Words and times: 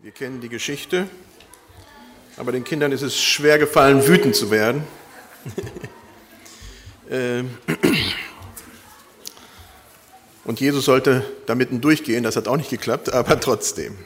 Wir 0.00 0.12
kennen 0.12 0.40
die 0.40 0.48
Geschichte, 0.48 1.08
aber 2.36 2.52
den 2.52 2.62
Kindern 2.62 2.92
ist 2.92 3.02
es 3.02 3.20
schwer 3.20 3.58
gefallen, 3.58 4.06
wütend 4.06 4.36
zu 4.36 4.50
werden. 4.50 4.84
Ähm, 7.10 7.56
und 10.44 10.60
Jesus 10.60 10.84
sollte 10.84 11.24
da 11.46 11.54
mitten 11.54 11.80
durchgehen, 11.80 12.22
das 12.22 12.36
hat 12.36 12.48
auch 12.48 12.58
nicht 12.58 12.68
geklappt, 12.68 13.10
aber 13.10 13.40
trotzdem. 13.40 13.96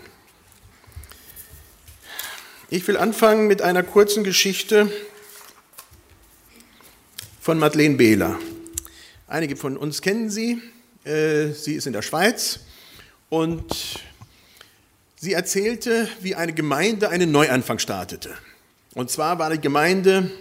Ich 2.71 2.87
will 2.87 2.97
anfangen 2.97 3.49
mit 3.49 3.61
einer 3.61 3.83
kurzen 3.83 4.23
Geschichte 4.23 4.89
von 7.41 7.59
Madeleine 7.59 7.97
Behler. 7.97 8.39
Einige 9.27 9.57
von 9.57 9.77
uns 9.77 10.01
kennen 10.01 10.31
sie. 10.31 10.63
Äh, 11.03 11.49
sie 11.49 11.75
ist 11.75 11.89
in 11.89 11.93
der 11.93 12.03
Schweiz 12.03 12.61
und 13.31 13.99
Sie 15.25 15.35
erzählte, 15.35 16.09
wie 16.21 16.35
eine 16.35 16.53
Gemeinde 16.53 17.09
einen 17.09 17.31
Neuanfang 17.31 17.79
startete. 17.79 18.31
Und 18.95 19.09
zwar 19.09 19.39
war 19.39 19.51
die 19.51 19.61
Gemeinde 19.61 20.33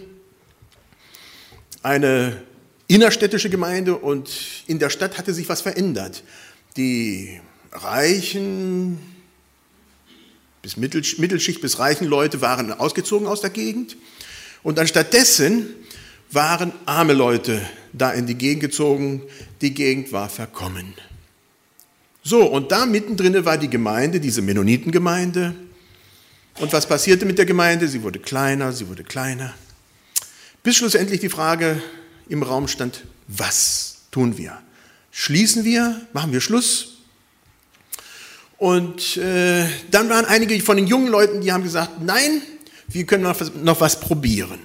eine 1.84 2.42
innerstädtische 2.88 3.48
Gemeinde 3.48 3.96
und 3.96 4.28
in 4.66 4.80
der 4.80 4.90
Stadt 4.90 5.18
hatte 5.18 5.34
sich 5.34 5.48
was 5.48 5.60
verändert. 5.60 6.24
Die 6.76 7.40
reichen 7.70 8.98
bis 10.62 10.76
Mittelschicht 10.76 11.60
bis 11.60 11.78
reichen 11.78 12.08
Leute 12.08 12.40
waren 12.40 12.72
ausgezogen 12.72 13.28
aus 13.28 13.40
der 13.40 13.50
Gegend 13.50 13.96
und 14.64 14.80
anstattdessen 14.80 15.76
waren 16.32 16.72
arme 16.86 17.12
Leute 17.12 17.62
da 17.92 18.10
in 18.10 18.26
die 18.26 18.34
Gegend 18.34 18.62
gezogen. 18.62 19.22
Die 19.60 19.74
Gegend 19.74 20.10
war 20.10 20.28
verkommen. 20.28 20.92
So, 22.22 22.44
und 22.44 22.70
da 22.70 22.86
mittendrin 22.86 23.44
war 23.44 23.58
die 23.58 23.68
Gemeinde, 23.68 24.20
diese 24.20 24.42
Mennonitengemeinde. 24.42 25.54
Und 26.60 26.72
was 26.72 26.86
passierte 26.86 27.26
mit 27.26 27.38
der 27.38 27.46
Gemeinde? 27.46 27.88
Sie 27.88 28.02
wurde 28.02 28.20
kleiner, 28.20 28.72
sie 28.72 28.88
wurde 28.88 29.02
kleiner. 29.02 29.54
Bis 30.62 30.76
schlussendlich 30.76 31.20
die 31.20 31.28
Frage 31.28 31.82
im 32.28 32.42
Raum 32.42 32.68
stand, 32.68 33.04
was 33.26 33.96
tun 34.12 34.38
wir? 34.38 34.60
Schließen 35.10 35.64
wir? 35.64 36.00
Machen 36.12 36.32
wir 36.32 36.40
Schluss? 36.40 36.98
Und 38.58 39.16
äh, 39.16 39.66
dann 39.90 40.08
waren 40.08 40.24
einige 40.24 40.60
von 40.60 40.76
den 40.76 40.86
jungen 40.86 41.08
Leuten, 41.08 41.40
die 41.40 41.50
haben 41.50 41.64
gesagt, 41.64 42.00
nein, 42.00 42.42
wir 42.86 43.04
können 43.04 43.24
noch 43.24 43.40
was, 43.40 43.52
noch 43.54 43.80
was 43.80 43.98
probieren. 43.98 44.60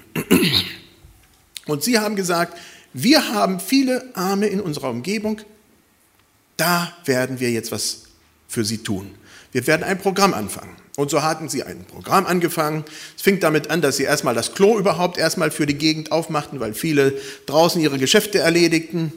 Und 1.66 1.83
sie 1.83 1.97
haben 1.97 2.16
gesagt, 2.16 2.58
wir 2.94 3.33
haben 3.33 3.59
viele 3.59 4.16
Arme 4.16 4.47
in 4.47 4.61
unserer 4.61 4.91
Umgebung, 4.91 5.41
da 6.58 6.91
werden 7.05 7.39
wir 7.39 7.52
jetzt 7.52 7.72
was 7.72 8.03
für 8.47 8.66
sie 8.66 8.80
tun. 8.80 9.16
Wir 9.52 9.66
werden 9.67 9.83
ein 9.83 9.97
Programm 9.97 10.33
anfangen. 10.33 10.75
Und 10.97 11.11
so 11.11 11.22
hatten 11.22 11.47
sie 11.47 11.61
ein 11.61 11.86
Programm 11.86 12.25
angefangen. 12.25 12.83
Es 13.16 13.22
fing 13.22 13.39
damit 13.39 13.69
an, 13.69 13.81
dass 13.81 13.97
sie 13.97 14.03
erstmal 14.03 14.33
das 14.33 14.53
Klo 14.53 14.80
überhaupt 14.80 15.19
erstmal 15.19 15.52
für 15.52 15.67
die 15.67 15.75
Gegend 15.75 16.11
aufmachten, 16.11 16.59
weil 16.59 16.73
viele 16.73 17.13
draußen 17.45 17.80
ihre 17.80 18.00
Geschäfte 18.00 18.39
erledigten. 18.39 19.13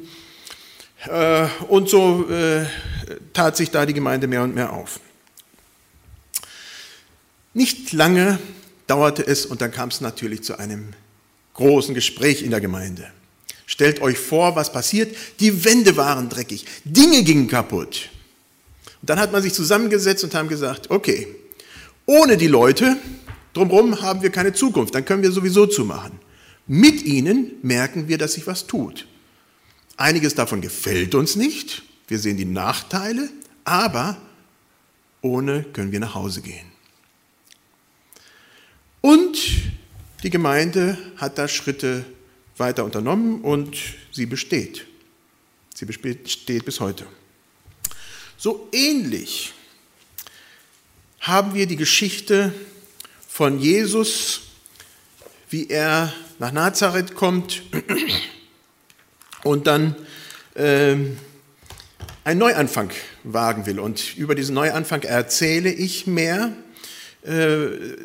Äh, 1.07 1.47
und 1.69 1.89
so 1.89 2.29
äh, 2.29 2.67
tat 3.33 3.57
sich 3.57 3.71
da 3.71 3.87
die 3.87 3.95
Gemeinde 3.95 4.27
mehr 4.27 4.43
und 4.43 4.55
mehr 4.55 4.75
auf. 4.75 5.01
Nicht 7.55 7.93
lange 7.93 8.39
dauerte 8.87 9.27
es 9.27 9.47
und 9.47 9.63
dann 9.63 9.73
kam 9.73 9.89
es 9.89 10.03
natürlich 10.03 10.43
zu 10.43 10.59
einem 10.59 10.93
großen 11.55 11.95
Gespräch 11.95 12.43
in 12.43 12.51
der 12.51 12.61
Gemeinde. 12.61 13.11
Stellt 13.71 14.03
euch 14.03 14.19
vor, 14.19 14.57
was 14.57 14.73
passiert. 14.73 15.17
Die 15.39 15.65
Wände 15.65 15.97
waren 15.97 16.29
dreckig, 16.29 16.67
Dinge 16.85 17.23
gingen 17.23 17.47
kaputt. 17.47 18.11
Und 19.01 19.09
dann 19.09 19.21
hat 19.21 19.31
man 19.31 19.43
sich 19.43 19.55
zusammengesetzt 19.55 20.25
und 20.25 20.35
haben 20.35 20.49
gesagt, 20.49 20.91
okay, 20.91 21.29
ohne 22.05 22.37
die 22.37 22.49
Leute 22.49 22.97
drumherum 23.53 24.03
haben 24.03 24.23
wir 24.23 24.31
keine 24.31 24.53
Zukunft, 24.55 24.97
dann 24.97 25.05
können 25.05 25.23
wir 25.23 25.31
sowieso 25.31 25.67
zumachen. 25.67 26.19
Mit 26.67 27.05
ihnen 27.05 27.53
merken 27.63 28.09
wir, 28.09 28.19
dass 28.19 28.33
sich 28.33 28.45
was 28.49 28.67
tut. 28.67 29.07
Einiges 29.97 30.35
davon 30.35 30.61
gefällt 30.61 31.15
uns 31.15 31.37
nicht, 31.37 31.85
wir 32.09 32.19
sehen 32.19 32.39
die 32.39 32.47
Nachteile, 32.47 33.31
aber 33.63 34.17
ohne 35.23 35.63
können 35.63 35.93
wir 35.93 36.01
nach 36.01 36.17
Hause 36.17 36.43
gehen. 36.43 36.67
Und 39.01 39.39
die 40.25 40.31
Gemeinde 40.31 40.99
hat 41.19 41.39
da 41.39 41.47
Schritte 41.47 42.05
weiter 42.61 42.85
unternommen 42.85 43.41
und 43.41 43.77
sie 44.13 44.27
besteht. 44.27 44.87
Sie 45.75 45.87
besteht 45.87 46.65
bis 46.65 46.79
heute. 46.79 47.07
So 48.37 48.69
ähnlich 48.73 49.53
haben 51.21 51.55
wir 51.55 51.67
die 51.67 51.77
Geschichte 51.77 52.55
von 53.29 53.59
Jesus, 53.59 54.43
wie 55.51 55.69
er 55.69 56.13
nach 56.39 56.53
Nazareth 56.53 57.15
kommt 57.15 57.63
und 59.45 59.67
dann 59.67 59.97
äh, 60.55 60.97
einen 62.25 62.39
Neuanfang 62.39 62.91
wagen 63.25 63.67
will. 63.67 63.79
Und 63.81 64.17
über 64.17 64.35
diesen 64.35 64.55
Neuanfang 64.55 65.03
erzähle 65.03 65.73
ich 65.73 66.07
mehr. 66.07 66.53
Äh, 67.27 67.97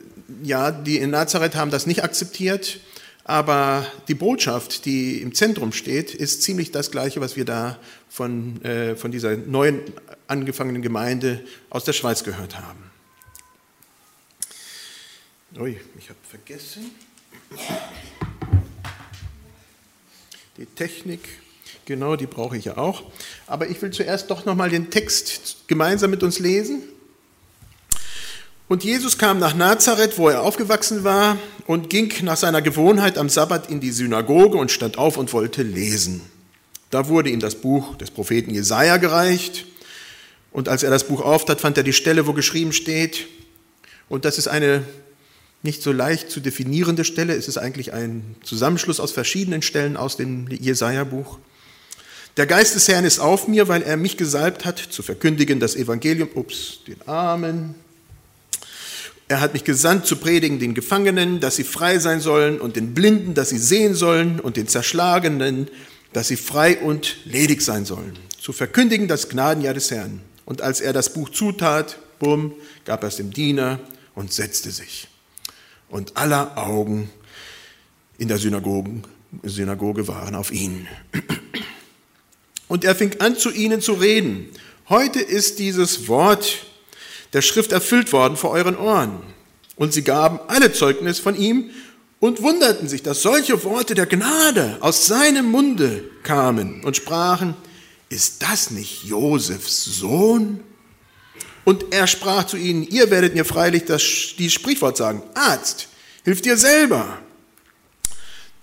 ja, 0.44 0.72
die 0.72 0.98
in 0.98 1.12
Nazareth 1.12 1.56
haben 1.56 1.72
das 1.72 1.86
nicht 1.86 2.04
akzeptiert. 2.04 2.80
Aber 3.28 3.92
die 4.08 4.14
Botschaft, 4.14 4.86
die 4.86 5.20
im 5.20 5.34
Zentrum 5.34 5.72
steht, 5.72 6.14
ist 6.14 6.44
ziemlich 6.44 6.72
das 6.72 6.92
Gleiche, 6.92 7.22
was 7.22 7.36
wir 7.36 7.44
da 7.44 7.80
von, 8.08 8.64
äh, 8.64 8.96
von 8.96 9.12
dieser 9.12 9.36
neuen 9.36 9.82
angefangenen 10.28 10.84
Gemeinde 10.84 11.44
aus 11.72 11.84
der 11.84 11.94
Schweiz 11.94 12.24
gehört 12.24 12.56
haben. 12.56 12.92
Ui, 15.58 15.80
ich 15.98 16.10
habe 16.10 16.20
vergessen. 16.30 16.92
Die 20.58 20.68
Technik, 20.68 21.22
genau, 21.86 22.16
die 22.16 22.28
brauche 22.28 22.58
ich 22.58 22.66
ja 22.66 22.78
auch. 22.78 23.04
Aber 23.48 23.68
ich 23.68 23.82
will 23.82 23.90
zuerst 23.90 24.30
doch 24.30 24.46
nochmal 24.46 24.70
den 24.70 24.92
Text 24.92 25.68
gemeinsam 25.68 26.12
mit 26.12 26.22
uns 26.22 26.38
lesen. 26.38 26.84
Und 28.68 28.84
Jesus 28.84 29.18
kam 29.18 29.38
nach 29.38 29.54
Nazareth, 29.54 30.18
wo 30.18 30.28
er 30.28 30.42
aufgewachsen 30.42 31.04
war, 31.04 31.38
und 31.68 31.90
ging 31.90 32.12
nach 32.24 32.38
seiner 32.38 32.62
Gewohnheit 32.62 33.18
am 33.18 33.30
Sabbat 33.30 33.70
in 33.70 33.80
die 33.80 33.92
Synagoge 33.92 34.58
und 34.58 34.72
stand 34.72 34.98
auf 34.98 35.18
und 35.18 35.34
wollte 35.34 35.62
lesen. 35.62 36.22
Da 36.90 37.08
wurde 37.08 37.30
ihm 37.30 37.40
das 37.40 37.56
Buch 37.56 37.96
des 37.98 38.12
Propheten 38.12 38.52
Jesaja 38.54 38.98
gereicht. 38.98 39.66
Und 40.52 40.70
als 40.70 40.84
er 40.84 40.90
das 40.90 41.08
Buch 41.08 41.22
auftat, 41.22 41.62
fand 41.62 41.78
er 41.78 41.84
die 41.84 41.94
Stelle, 41.94 42.28
wo 42.28 42.34
geschrieben 42.34 42.72
steht. 42.72 43.28
Und 44.10 44.26
das 44.26 44.38
ist 44.38 44.48
eine 44.48 44.84
nicht 45.62 45.82
so 45.82 45.92
leicht 45.92 46.32
zu 46.32 46.40
definierende 46.40 47.04
Stelle. 47.04 47.34
Es 47.34 47.48
ist 47.48 47.58
eigentlich 47.58 47.94
ein 47.94 48.36
Zusammenschluss 48.44 49.00
aus 49.00 49.12
verschiedenen 49.12 49.62
Stellen 49.62 49.98
aus 49.98 50.18
dem 50.18 50.48
Jesaja-Buch. 50.48 51.40
Der 52.38 52.46
Geist 52.46 52.76
des 52.76 52.88
Herrn 52.88 53.06
ist 53.06 53.20
auf 53.20 53.48
mir, 53.48 53.68
weil 53.68 53.82
er 53.82 53.98
mich 53.98 54.18
gesalbt 54.18 54.66
hat, 54.66 54.80
zu 54.80 55.04
verkündigen 55.04 55.60
das 55.60 55.76
Evangelium, 55.76 56.30
ups, 56.36 56.80
den 56.88 57.02
Armen, 57.08 57.76
er 59.28 59.42
hat 59.42 59.54
mich 59.54 59.64
gesandt 59.64 60.06
zu 60.06 60.18
predigen 60.18 60.60
den 60.60 60.74
Gefangenen, 60.74 61.40
dass 61.40 61.56
sie 61.56 61.64
frei 61.64 61.98
sein 62.00 62.22
sollen 62.22 62.60
und 62.62 62.76
den 62.76 62.94
Blinden, 62.94 63.34
dass 63.34 63.50
sie 63.50 63.58
sehen 63.58 63.96
sollen 63.96 64.40
und 64.40 64.56
den 64.56 64.68
Zerschlagenen, 64.68 65.70
dass 66.14 66.28
sie 66.28 66.38
frei 66.38 66.78
und 66.78 67.18
ledig 67.26 67.62
sein 67.62 67.86
sollen. 67.86 68.14
Zu 68.40 68.54
verkündigen 68.54 69.08
das 69.08 69.30
Gnadenjahr 69.30 69.74
des 69.74 69.90
Herrn. 69.90 70.22
Und 70.46 70.62
als 70.62 70.80
er 70.80 70.94
das 70.94 71.12
Buch 71.12 71.30
zutat, 71.30 71.98
bumm, 72.20 72.54
gab 72.86 73.04
er 73.04 73.08
es 73.08 73.16
dem 73.16 73.32
Diener 73.32 73.80
und 74.14 74.32
setzte 74.32 74.70
sich. 74.70 75.08
Und 75.90 76.16
aller 76.16 76.58
Augen 76.58 77.10
in 78.20 78.28
der 78.28 78.38
Synagoge, 78.38 79.02
Synagoge 79.44 80.08
waren 80.08 80.36
auf 80.36 80.52
ihn. 80.52 80.88
Und 82.68 82.84
er 82.84 82.96
fing 82.96 83.20
an, 83.20 83.36
zu 83.38 83.52
ihnen 83.52 83.82
zu 83.82 83.94
reden. 83.94 84.50
Heute 84.88 85.20
ist 85.20 85.60
dieses 85.60 86.08
Wort 86.08 86.66
der 87.36 87.42
Schrift 87.42 87.74
erfüllt 87.74 88.14
worden 88.14 88.38
vor 88.38 88.52
euren 88.52 88.78
Ohren. 88.78 89.20
Und 89.76 89.92
sie 89.92 90.04
gaben 90.04 90.40
alle 90.48 90.72
Zeugnis 90.72 91.20
von 91.20 91.36
ihm 91.36 91.70
und 92.22 92.42
wunderten 92.42 92.88
sich, 92.88 93.04
dass 93.04 93.22
solche 93.22 93.62
Worte 93.66 93.94
der 93.94 94.06
Gnade 94.06 94.78
aus 94.80 95.06
seinem 95.06 95.52
Munde 95.52 96.06
kamen 96.24 96.82
und 96.86 96.96
sprachen, 96.96 97.54
ist 98.08 98.42
das 98.42 98.72
nicht 98.72 99.04
Josefs 99.04 99.84
Sohn? 99.84 100.62
Und 101.66 101.94
er 101.94 102.08
sprach 102.08 102.46
zu 102.46 102.56
ihnen, 102.56 102.84
ihr 102.88 103.12
werdet 103.12 103.36
mir 103.36 103.44
freilich 103.44 103.84
das, 103.84 104.02
dieses 104.38 104.54
Sprichwort 104.54 104.96
sagen, 104.96 105.22
Arzt, 105.34 105.90
hilf 106.24 106.42
dir 106.42 106.56
selber. 106.56 107.20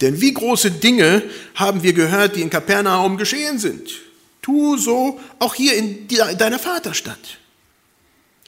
Denn 0.01 0.19
wie 0.23 0.33
große 0.33 0.71
Dinge 0.71 1.23
haben 1.57 1.83
wir 1.83 1.93
gehört, 1.93 2.37
die 2.37 2.41
in 2.41 2.49
Kapernaum 2.49 3.19
geschehen 3.19 3.59
sind. 3.59 3.91
Tu 4.41 4.79
so 4.79 5.21
auch 5.41 5.55
hier 5.55 5.75
in 5.75 6.09
deiner 6.09 6.59
Vaterstadt. 6.59 7.42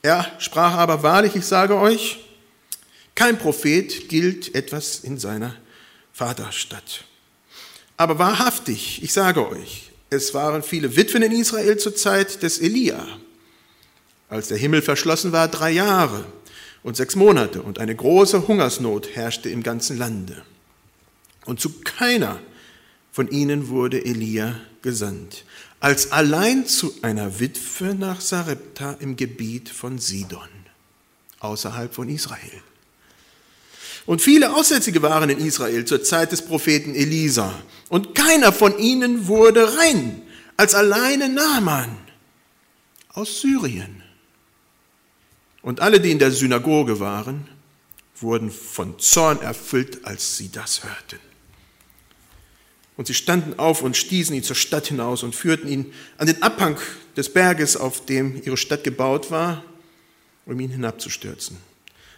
Er 0.04 0.30
sprach 0.38 0.74
aber 0.74 1.02
wahrlich, 1.02 1.34
ich 1.34 1.46
sage 1.46 1.78
euch, 1.78 2.18
kein 3.14 3.38
Prophet 3.38 4.10
gilt 4.10 4.54
etwas 4.54 4.98
in 4.98 5.16
seiner 5.16 5.56
Vaterstadt. 6.12 7.04
Aber 7.96 8.18
wahrhaftig, 8.18 9.02
ich 9.02 9.14
sage 9.14 9.48
euch, 9.48 9.92
es 10.10 10.34
waren 10.34 10.62
viele 10.62 10.94
Witwen 10.94 11.22
in 11.22 11.32
Israel 11.32 11.78
zur 11.78 11.96
Zeit 11.96 12.42
des 12.42 12.58
Elia, 12.58 13.02
als 14.28 14.48
der 14.48 14.58
Himmel 14.58 14.82
verschlossen 14.82 15.32
war, 15.32 15.48
drei 15.48 15.70
Jahre, 15.70 16.26
und 16.82 16.98
sechs 16.98 17.16
Monate 17.16 17.62
und 17.62 17.78
eine 17.78 17.96
große 17.96 18.46
Hungersnot 18.46 19.16
herrschte 19.16 19.48
im 19.48 19.62
ganzen 19.62 19.96
Lande. 19.96 20.42
Und 21.46 21.60
zu 21.60 21.80
keiner 21.82 22.40
von 23.10 23.30
ihnen 23.30 23.68
wurde 23.68 24.04
Elia 24.04 24.60
gesandt, 24.82 25.44
als 25.84 26.12
allein 26.12 26.66
zu 26.66 26.94
einer 27.02 27.40
Witwe 27.40 27.94
nach 27.94 28.22
Sarepta 28.22 28.96
im 29.00 29.16
Gebiet 29.16 29.68
von 29.68 29.98
Sidon, 29.98 30.48
außerhalb 31.40 31.94
von 31.94 32.08
Israel. 32.08 32.62
Und 34.06 34.22
viele 34.22 34.54
Aussätzige 34.56 35.02
waren 35.02 35.28
in 35.28 35.44
Israel 35.44 35.84
zur 35.84 36.02
Zeit 36.02 36.32
des 36.32 36.40
Propheten 36.40 36.94
Elisa. 36.94 37.54
Und 37.90 38.14
keiner 38.14 38.50
von 38.50 38.78
ihnen 38.78 39.26
wurde 39.26 39.76
rein, 39.76 40.22
als 40.56 40.74
alleine 40.74 41.28
Naaman 41.28 41.94
aus 43.10 43.42
Syrien. 43.42 44.02
Und 45.60 45.80
alle, 45.80 46.00
die 46.00 46.12
in 46.12 46.18
der 46.18 46.30
Synagoge 46.30 46.98
waren, 46.98 47.46
wurden 48.16 48.50
von 48.50 48.98
Zorn 48.98 49.42
erfüllt, 49.42 50.06
als 50.06 50.38
sie 50.38 50.50
das 50.50 50.82
hörten. 50.82 51.33
Und 52.96 53.06
sie 53.06 53.14
standen 53.14 53.58
auf 53.58 53.82
und 53.82 53.96
stießen 53.96 54.34
ihn 54.34 54.42
zur 54.42 54.56
Stadt 54.56 54.86
hinaus 54.86 55.22
und 55.22 55.34
führten 55.34 55.68
ihn 55.68 55.92
an 56.16 56.26
den 56.26 56.42
Abhang 56.42 56.78
des 57.16 57.32
Berges, 57.32 57.76
auf 57.76 58.06
dem 58.06 58.40
ihre 58.44 58.56
Stadt 58.56 58.84
gebaut 58.84 59.30
war, 59.30 59.64
um 60.46 60.58
ihn 60.60 60.70
hinabzustürzen. 60.70 61.56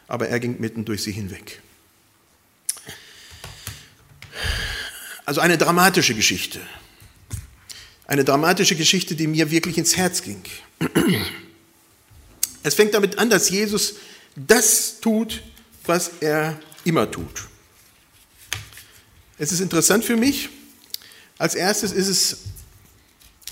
Aber 0.07 0.29
er 0.29 0.39
ging 0.39 0.61
mitten 0.61 0.85
durch 0.85 1.03
sie 1.03 1.13
hinweg. 1.13 1.63
Also 5.25 5.41
eine 5.41 5.59
dramatische 5.59 6.15
Geschichte. 6.15 6.61
Eine 8.07 8.25
dramatische 8.25 8.77
Geschichte, 8.77 9.17
die 9.17 9.27
mir 9.27 9.51
wirklich 9.51 9.79
ins 9.79 9.97
Herz 9.97 10.23
ging. 10.23 10.43
Es 12.63 12.75
fängt 12.75 12.95
damit 12.95 13.19
an, 13.19 13.31
dass 13.31 13.49
Jesus 13.49 13.95
das 14.37 15.01
tut, 15.01 15.43
was 15.85 16.11
er 16.21 16.61
immer 16.85 17.11
tut. 17.11 17.49
Es 19.39 19.53
ist 19.53 19.61
interessant 19.61 20.05
für 20.05 20.17
mich. 20.17 20.49
Als 21.39 21.55
erstes 21.55 21.93
ist 21.93 22.09
es 22.09 22.39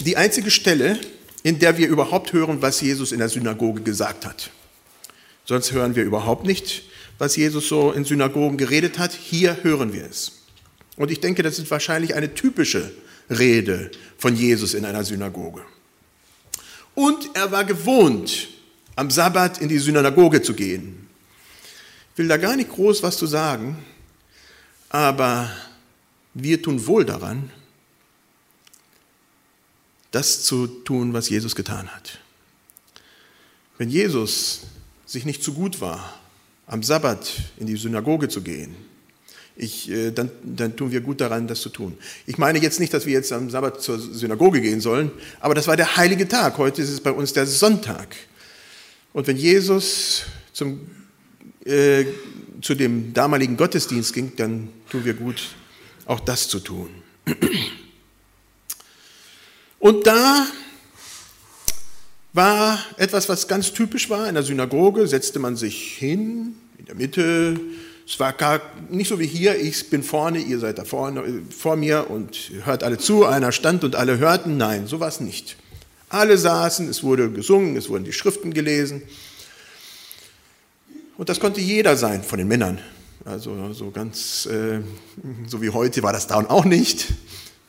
die 0.01 0.17
einzige 0.17 0.51
Stelle, 0.51 0.99
in 1.43 1.59
der 1.59 1.77
wir 1.77 1.89
überhaupt 1.89 2.33
hören, 2.33 2.63
was 2.63 2.81
Jesus 2.81 3.13
in 3.13 3.19
der 3.19 3.29
Synagoge 3.29 3.83
gesagt 3.83 4.25
hat. 4.25 4.51
Sonst 5.45 5.73
hören 5.73 5.95
wir 5.95 6.05
überhaupt 6.05 6.47
nicht, 6.47 6.85
was 7.19 7.37
Jesus 7.37 7.69
so 7.69 7.93
in 7.93 8.05
Synagogen 8.05 8.57
geredet 8.57 8.99
hat. 8.99 9.13
Hier 9.13 9.63
hören 9.63 9.93
wir 9.93 10.05
es. 10.05 10.33
Und 10.97 11.11
ich 11.11 11.21
denke, 11.21 11.43
das 11.43 11.59
ist 11.59 11.71
wahrscheinlich 11.71 12.15
eine 12.15 12.35
typische 12.35 12.93
Rede 13.29 13.91
von 14.17 14.35
Jesus 14.35 14.75
in 14.75 14.85
einer 14.85 15.05
Synagoge. 15.05 15.63
Und 16.95 17.29
er 17.35 17.51
war 17.53 17.65
gewohnt, 17.65 18.49
am 18.97 19.11
Sabbat 19.11 19.61
in 19.61 19.69
die 19.69 19.79
Synagoge 19.79 20.41
zu 20.41 20.55
gehen. 20.55 21.09
Ich 22.13 22.19
will 22.19 22.29
da 22.29 22.37
gar 22.37 22.57
nicht 22.57 22.71
groß 22.71 23.03
was 23.03 23.17
zu 23.17 23.27
sagen, 23.27 23.85
aber 24.89 25.51
wir 26.33 26.63
tun 26.63 26.87
wohl 26.87 27.05
daran, 27.05 27.51
das 30.15 30.43
zu 30.43 30.67
tun, 30.67 31.13
was 31.13 31.29
Jesus 31.29 31.55
getan 31.55 31.89
hat. 31.89 32.19
Wenn 33.79 33.89
Jesus 33.89 34.61
sich 35.07 35.25
nicht 35.25 35.43
zu 35.43 35.55
gut 35.55 35.81
war, 35.81 36.21
am 36.67 36.83
Sabbat 36.83 37.31
in 37.59 37.67
die 37.67 37.77
Synagoge 37.77 38.29
zu 38.29 38.41
gehen, 38.43 38.75
ich, 39.57 39.91
äh, 39.91 40.11
dann, 40.11 40.31
dann 40.43 40.77
tun 40.77 40.91
wir 40.91 41.01
gut 41.01 41.21
daran, 41.21 41.47
das 41.47 41.61
zu 41.61 41.69
tun. 41.69 41.97
Ich 42.27 42.39
meine 42.39 42.61
jetzt 42.61 42.81
nicht, 42.81 42.93
dass 42.93 43.07
wir 43.07 43.13
jetzt 43.13 43.33
am 43.33 43.51
Sabbat 43.51 43.81
zur 43.81 43.99
Synagoge 43.99 44.61
gehen 44.61 44.81
sollen, 44.81 45.13
aber 45.41 45.55
das 45.55 45.67
war 45.69 45.77
der 45.77 45.97
heilige 45.97 46.27
Tag. 46.27 46.59
Heute 46.59 46.83
ist 46.83 46.91
es 46.91 47.01
bei 47.01 47.13
uns 47.13 47.33
der 47.33 47.47
Sonntag. 47.47 48.17
Und 49.13 49.27
wenn 49.27 49.37
Jesus 49.37 50.25
zum, 50.53 50.81
äh, 51.65 52.05
zu 52.63 52.75
dem 52.75 53.13
damaligen 53.15 53.57
Gottesdienst 53.57 54.13
ging, 54.13 54.33
dann 54.37 54.71
tun 54.91 55.05
wir 55.05 55.15
gut, 55.15 55.51
auch 56.07 56.21
das 56.21 56.49
zu 56.49 56.59
tun. 56.59 56.89
Und 59.85 60.07
da 60.07 60.47
war 62.33 62.79
etwas, 62.97 63.29
was 63.29 63.49
ganz 63.49 63.75
typisch 63.75 64.09
war. 64.09 64.27
In 64.27 64.35
der 64.35 64.43
Synagoge 64.43 65.07
setzte 65.07 65.39
man 65.39 65.57
sich 65.57 65.99
hin, 65.99 66.55
in 66.79 66.87
der 66.87 66.95
Mitte, 66.95 67.61
es 68.07 68.19
war 68.19 68.33
gar 68.33 68.63
nicht 68.89 69.09
so 69.09 69.21
wie 69.21 69.27
hier, 69.27 69.61
ich 69.61 69.91
bin 69.91 70.03
vorne, 70.03 70.39
ihr 70.39 70.59
seid 70.59 70.79
da 70.79 70.87
vorne, 70.87 71.43
vor 71.51 71.77
mir 71.77 72.09
und 72.09 72.51
hört 72.65 72.83
alle 72.83 72.97
zu, 72.97 73.27
einer 73.27 73.53
stand 73.53 73.85
und 73.85 73.95
alle 73.95 74.17
hörten. 74.17 74.57
Nein, 74.57 74.87
so 74.87 75.01
war 75.01 75.09
es 75.09 75.21
nicht. 75.21 75.59
Alle 76.09 76.39
saßen, 76.39 76.89
es 76.89 77.03
wurde 77.03 77.31
gesungen, 77.31 77.77
es 77.77 77.91
wurden 77.91 78.05
die 78.05 78.15
Schriften 78.15 78.55
gelesen. 78.55 79.03
Und 81.19 81.29
das 81.29 81.41
konnte 81.41 81.61
jeder 81.61 81.99
sein 81.99 82.23
von 82.25 82.39
den 82.39 82.49
Männern. 82.49 82.79
Also 83.27 83.75
so 83.75 83.91
ganz, 83.91 84.47
äh, 84.47 84.81
so 85.47 85.61
wie 85.61 85.69
heute 85.69 86.03
war 86.03 86.15
das 86.15 86.27
da 86.27 86.37
und 86.37 86.49
auch 86.49 86.65
nicht. 86.65 87.13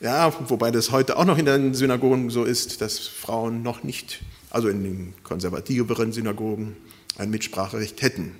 Ja, 0.05 0.31
wobei 0.49 0.69
das 0.69 0.91
heute 0.91 1.17
auch 1.17 1.25
noch 1.25 1.39
in 1.39 1.47
den 1.47 1.73
Synagogen 1.73 2.29
so 2.29 2.43
ist, 2.43 2.79
dass 2.79 2.99
Frauen 2.99 3.63
noch 3.63 3.81
nicht, 3.81 4.21
also 4.51 4.67
in 4.67 4.83
den 4.83 5.13
konservativeren 5.23 6.13
Synagogen, 6.13 6.77
ein 7.17 7.31
Mitspracherecht 7.31 8.03
hätten. 8.03 8.35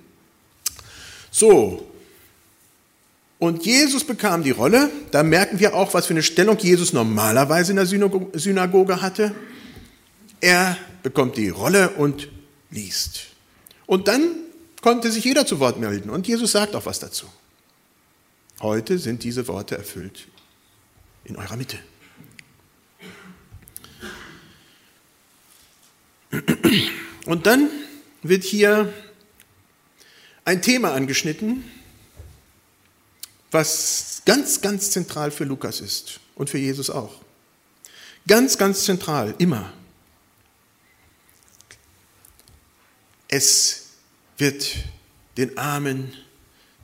So, 1.32 1.84
und 3.40 3.66
Jesus 3.66 4.04
bekam 4.04 4.44
die 4.44 4.52
Rolle. 4.52 4.90
Da 5.10 5.24
merken 5.24 5.58
wir 5.58 5.74
auch, 5.74 5.92
was 5.92 6.06
für 6.06 6.14
eine 6.14 6.22
Stellung 6.22 6.56
Jesus 6.56 6.92
normalerweise 6.92 7.72
in 7.72 7.78
der 7.78 7.86
Synagoge 7.86 9.02
hatte. 9.02 9.34
Er 10.40 10.76
bekommt 11.02 11.36
die 11.36 11.48
Rolle 11.48 11.90
und 11.96 12.28
liest. 12.70 13.22
Und 13.86 14.06
dann 14.06 14.36
konnte 14.82 15.10
sich 15.10 15.24
jeder 15.24 15.46
zu 15.46 15.58
Wort 15.58 15.80
melden. 15.80 16.10
Und 16.10 16.28
Jesus 16.28 16.52
sagt 16.52 16.76
auch 16.76 16.86
was 16.86 17.00
dazu. 17.00 17.26
Heute 18.60 18.98
sind 18.98 19.24
diese 19.24 19.48
Worte 19.48 19.76
erfüllt 19.76 20.28
in 21.26 21.36
eurer 21.36 21.56
Mitte. 21.56 21.78
Und 27.24 27.46
dann 27.46 27.68
wird 28.22 28.44
hier 28.44 28.92
ein 30.44 30.62
Thema 30.62 30.92
angeschnitten, 30.92 31.64
was 33.50 34.22
ganz, 34.24 34.60
ganz 34.60 34.90
zentral 34.90 35.30
für 35.30 35.44
Lukas 35.44 35.80
ist 35.80 36.20
und 36.34 36.50
für 36.50 36.58
Jesus 36.58 36.90
auch. 36.90 37.20
Ganz, 38.26 38.58
ganz 38.58 38.84
zentral, 38.84 39.34
immer. 39.38 39.72
Es 43.28 43.86
wird 44.38 44.76
den 45.36 45.58
Armen 45.58 46.12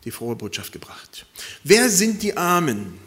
die 0.04 0.10
frohe 0.10 0.34
Botschaft 0.34 0.72
gebracht. 0.72 1.26
Wer 1.62 1.88
sind 1.88 2.22
die 2.22 2.36
Armen? 2.36 2.98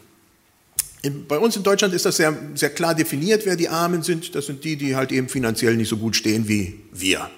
Bei 1.10 1.38
uns 1.38 1.56
in 1.56 1.62
Deutschland 1.62 1.94
ist 1.94 2.04
das 2.04 2.16
sehr, 2.16 2.36
sehr 2.54 2.70
klar 2.70 2.94
definiert, 2.94 3.44
wer 3.44 3.56
die 3.56 3.68
Armen 3.68 4.02
sind. 4.02 4.34
Das 4.34 4.46
sind 4.46 4.64
die, 4.64 4.76
die 4.76 4.96
halt 4.96 5.12
eben 5.12 5.28
finanziell 5.28 5.76
nicht 5.76 5.88
so 5.88 5.96
gut 5.96 6.16
stehen 6.16 6.48
wie 6.48 6.80
wir, 6.92 7.30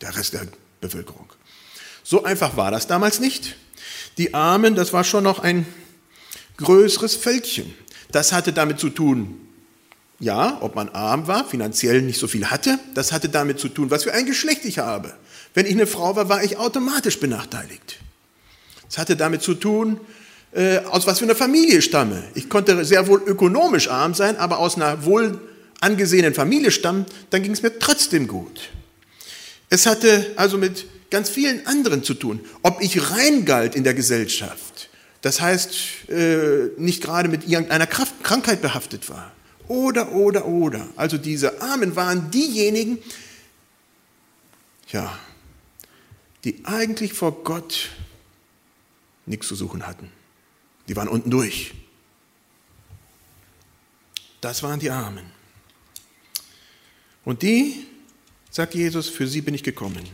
der 0.00 0.16
Rest 0.16 0.34
der 0.34 0.46
Bevölkerung. 0.80 1.32
So 2.02 2.24
einfach 2.24 2.56
war 2.56 2.70
das 2.70 2.86
damals 2.86 3.20
nicht. 3.20 3.56
Die 4.16 4.34
Armen, 4.34 4.74
das 4.74 4.92
war 4.92 5.04
schon 5.04 5.24
noch 5.24 5.40
ein 5.40 5.66
größeres 6.56 7.16
Völkchen. 7.16 7.74
Das 8.10 8.32
hatte 8.32 8.52
damit 8.52 8.80
zu 8.80 8.88
tun, 8.88 9.40
ja, 10.20 10.58
ob 10.60 10.74
man 10.74 10.88
arm 10.88 11.26
war, 11.26 11.44
finanziell 11.44 12.02
nicht 12.02 12.18
so 12.18 12.26
viel 12.26 12.46
hatte, 12.46 12.78
das 12.94 13.12
hatte 13.12 13.28
damit 13.28 13.60
zu 13.60 13.68
tun, 13.68 13.90
was 13.90 14.04
für 14.04 14.12
ein 14.12 14.26
Geschlecht 14.26 14.64
ich 14.64 14.78
habe. 14.78 15.14
Wenn 15.54 15.66
ich 15.66 15.72
eine 15.72 15.86
Frau 15.86 16.16
war, 16.16 16.28
war 16.28 16.42
ich 16.42 16.56
automatisch 16.56 17.20
benachteiligt. 17.20 17.98
Es 18.88 18.98
hatte 18.98 19.16
damit 19.16 19.42
zu 19.42 19.54
tun, 19.54 20.00
äh, 20.58 20.78
aus 20.86 21.06
was 21.06 21.20
für 21.20 21.24
einer 21.24 21.36
Familie 21.36 21.80
stamme. 21.82 22.24
Ich 22.34 22.48
konnte 22.48 22.84
sehr 22.84 23.06
wohl 23.06 23.22
ökonomisch 23.24 23.88
arm 23.88 24.12
sein, 24.12 24.36
aber 24.36 24.58
aus 24.58 24.74
einer 24.74 25.04
wohl 25.04 25.40
angesehenen 25.80 26.34
Familie 26.34 26.72
stammen, 26.72 27.06
dann 27.30 27.44
ging 27.44 27.52
es 27.52 27.62
mir 27.62 27.78
trotzdem 27.78 28.26
gut. 28.26 28.70
Es 29.70 29.86
hatte 29.86 30.32
also 30.34 30.58
mit 30.58 30.86
ganz 31.10 31.30
vielen 31.30 31.64
anderen 31.68 32.02
zu 32.02 32.14
tun. 32.14 32.40
Ob 32.62 32.82
ich 32.82 33.12
rein 33.12 33.44
galt 33.44 33.76
in 33.76 33.84
der 33.84 33.94
Gesellschaft, 33.94 34.90
das 35.20 35.40
heißt 35.40 36.08
äh, 36.08 36.70
nicht 36.76 37.04
gerade 37.04 37.28
mit 37.28 37.46
irgendeiner 37.48 37.86
Kraft, 37.86 38.24
Krankheit 38.24 38.60
behaftet 38.60 39.08
war. 39.08 39.30
Oder, 39.68 40.10
oder, 40.10 40.46
oder. 40.46 40.88
Also 40.96 41.18
diese 41.18 41.62
Armen 41.62 41.94
waren 41.94 42.32
diejenigen, 42.32 42.98
ja, 44.90 45.16
die 46.42 46.64
eigentlich 46.64 47.12
vor 47.12 47.44
Gott 47.44 47.90
nichts 49.24 49.46
zu 49.46 49.54
suchen 49.54 49.86
hatten. 49.86 50.10
Die 50.88 50.96
waren 50.96 51.08
unten 51.08 51.30
durch. 51.30 51.72
Das 54.40 54.62
waren 54.62 54.80
die 54.80 54.90
Armen. 54.90 55.24
Und 57.24 57.42
die, 57.42 57.86
sagt 58.50 58.74
Jesus, 58.74 59.08
für 59.08 59.26
sie 59.26 59.40
bin 59.40 59.54
ich 59.54 59.62
gekommen. 59.62 60.08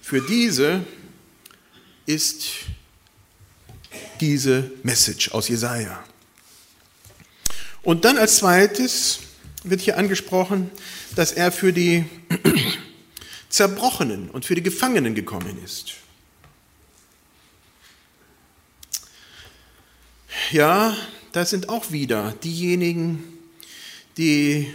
Für 0.00 0.20
diese 0.20 0.84
ist 2.06 2.48
diese 4.20 4.70
Message 4.82 5.30
aus 5.30 5.48
Jesaja. 5.48 6.02
Und 7.82 8.04
dann 8.04 8.18
als 8.18 8.38
zweites 8.38 9.20
wird 9.62 9.80
hier 9.80 9.96
angesprochen, 9.96 10.70
dass 11.14 11.32
er 11.32 11.52
für 11.52 11.72
die, 11.72 12.04
Zerbrochenen 13.50 14.30
und 14.30 14.44
für 14.44 14.54
die 14.54 14.62
Gefangenen 14.62 15.14
gekommen 15.14 15.62
ist. 15.62 15.94
Ja, 20.52 20.96
das 21.30 21.50
sind 21.50 21.68
auch 21.68 21.92
wieder 21.92 22.32
diejenigen, 22.42 23.22
die 24.16 24.72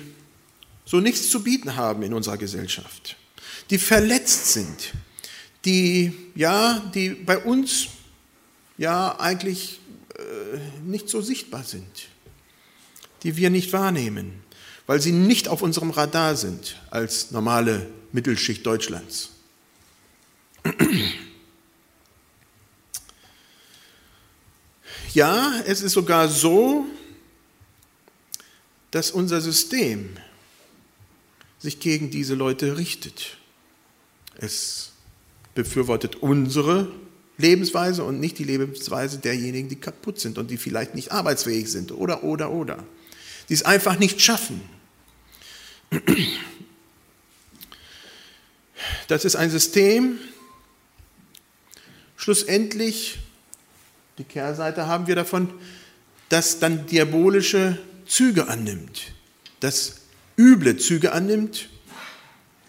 so 0.86 1.02
nichts 1.02 1.30
zu 1.30 1.44
bieten 1.44 1.76
haben 1.76 2.02
in 2.04 2.14
unserer 2.14 2.38
Gesellschaft, 2.38 3.18
die 3.70 3.78
verletzt 3.78 4.54
sind, 4.54 4.94
die 5.66 6.14
ja, 6.34 6.80
die 6.94 7.10
bei 7.10 7.38
uns 7.38 7.88
ja 8.78 9.20
eigentlich 9.20 9.80
äh, 10.18 10.60
nicht 10.86 11.10
so 11.10 11.22
sichtbar 11.22 11.64
sind, 11.64 12.08
die 13.24 13.36
wir 13.36 13.50
nicht 13.50 13.74
wahrnehmen, 13.74 14.44
weil 14.88 15.02
sie 15.02 15.12
nicht 15.12 15.50
auf 15.50 15.62
unserem 15.62 15.90
Radar 15.90 16.38
sind 16.38 16.78
als 16.90 17.32
normale 17.32 17.90
Mittelschicht 18.14 18.66
Deutschlands. 18.66 19.32
Ja, 25.16 25.62
es 25.66 25.82
ist 25.82 25.94
sogar 25.94 26.28
so, 26.28 26.86
dass 28.92 29.12
unser 29.12 29.40
System 29.40 30.10
sich 31.58 31.80
gegen 31.80 32.12
diese 32.12 32.36
Leute 32.36 32.78
richtet. 32.78 33.38
Es 34.36 34.92
befürwortet 35.54 36.18
unsere 36.18 36.92
Lebensweise 37.38 38.04
und 38.04 38.20
nicht 38.20 38.40
die 38.40 38.44
Lebensweise 38.44 39.20
derjenigen, 39.20 39.70
die 39.70 39.78
kaputt 39.78 40.20
sind 40.20 40.38
und 40.38 40.52
die 40.52 40.58
vielleicht 40.58 40.96
nicht 40.96 41.14
arbeitsfähig 41.14 41.72
sind 41.72 41.94
oder, 41.94 42.26
oder, 42.26 42.52
oder. 42.52 42.84
Die 43.48 43.54
es 43.54 43.64
einfach 43.64 43.98
nicht 43.98 44.20
schaffen. 44.20 44.60
Das 49.08 49.24
ist 49.24 49.38
ein 49.38 49.50
System, 49.50 50.20
schlussendlich, 52.18 53.20
die 54.18 54.24
Kehrseite 54.24 54.88
haben 54.88 55.08
wir 55.08 55.16
davon, 55.16 55.50
das 56.30 56.60
dann 56.60 56.88
diabolische 56.88 57.78
Züge 58.08 58.48
annimmt, 58.48 59.14
das 59.60 60.02
üble 60.38 60.78
Züge 60.78 61.12
annimmt 61.12 61.70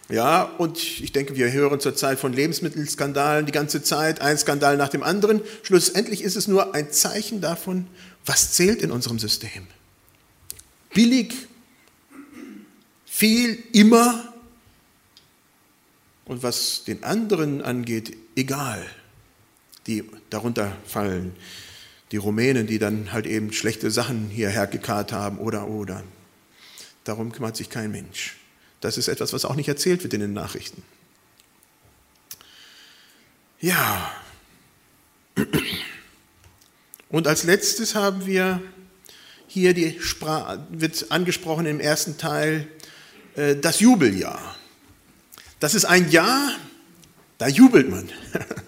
ja, 0.09 0.43
und 0.43 0.79
ich 0.79 1.11
denke, 1.11 1.35
wir 1.35 1.51
hören 1.51 1.81
zurzeit 1.81 2.21
von 2.21 2.33
Lebensmittelskandalen 2.33 3.45
die 3.45 3.53
ganze 3.53 3.83
Zeit, 3.83 4.21
ein 4.21 4.39
Skandal 4.39 4.77
nach 4.77 4.89
dem 4.89 5.03
anderen. 5.03 5.41
Schlussendlich 5.65 6.23
ist 6.23 6.37
es 6.37 6.47
nur 6.47 6.75
ein 6.75 6.93
Zeichen 6.93 7.41
davon, 7.41 7.89
was 8.25 8.53
zählt 8.53 8.83
in 8.83 8.93
unserem 8.93 9.19
System. 9.19 9.67
Billig, 10.95 11.35
viel, 13.05 13.59
immer 13.73 14.33
und 16.25 16.45
was 16.45 16.85
den 16.85 17.03
anderen 17.03 17.61
angeht, 17.61 18.17
egal, 18.37 18.87
die 19.87 20.05
darunter 20.31 20.77
fallen. 20.87 21.35
Die 22.13 22.17
Rumänen, 22.17 22.67
die 22.67 22.79
dann 22.79 23.13
halt 23.13 23.27
eben 23.27 23.53
schlechte 23.53 23.91
Sachen 23.91 24.29
hierher 24.29 24.67
gekarrt 24.67 25.13
haben 25.13 25.39
oder 25.39 25.67
oder. 25.69 26.05
Darum 27.05 27.33
kümmert 27.33 27.57
sich 27.57 27.71
kein 27.71 27.91
Mensch. 27.91 28.37
Das 28.81 28.99
ist 28.99 29.09
etwas, 29.09 29.33
was 29.33 29.45
auch 29.45 29.57
nicht 29.57 29.69
erzählt 29.69 30.03
wird 30.03 30.15
in 30.15 30.21
den 30.21 30.33
Nachrichten. 30.33 30.83
Ja. 33.61 34.13
Und 37.09 37.27
als 37.27 37.45
letztes 37.45 37.95
haben 37.95 38.27
wir 38.27 38.63
hier 39.47 39.75
die 39.75 39.99
Sprache, 40.01 40.67
wird 40.71 41.11
angesprochen 41.11 41.67
im 41.67 41.81
ersten 41.81 42.19
Teil, 42.19 42.69
äh, 43.37 43.57
das 43.57 43.81
Jubeljahr. 43.81 44.57
Das 45.61 45.75
ist 45.75 45.85
ein 45.85 46.11
Jahr, 46.11 46.53
da 47.39 47.49
jubelt 47.49 47.89
man. 47.89 48.09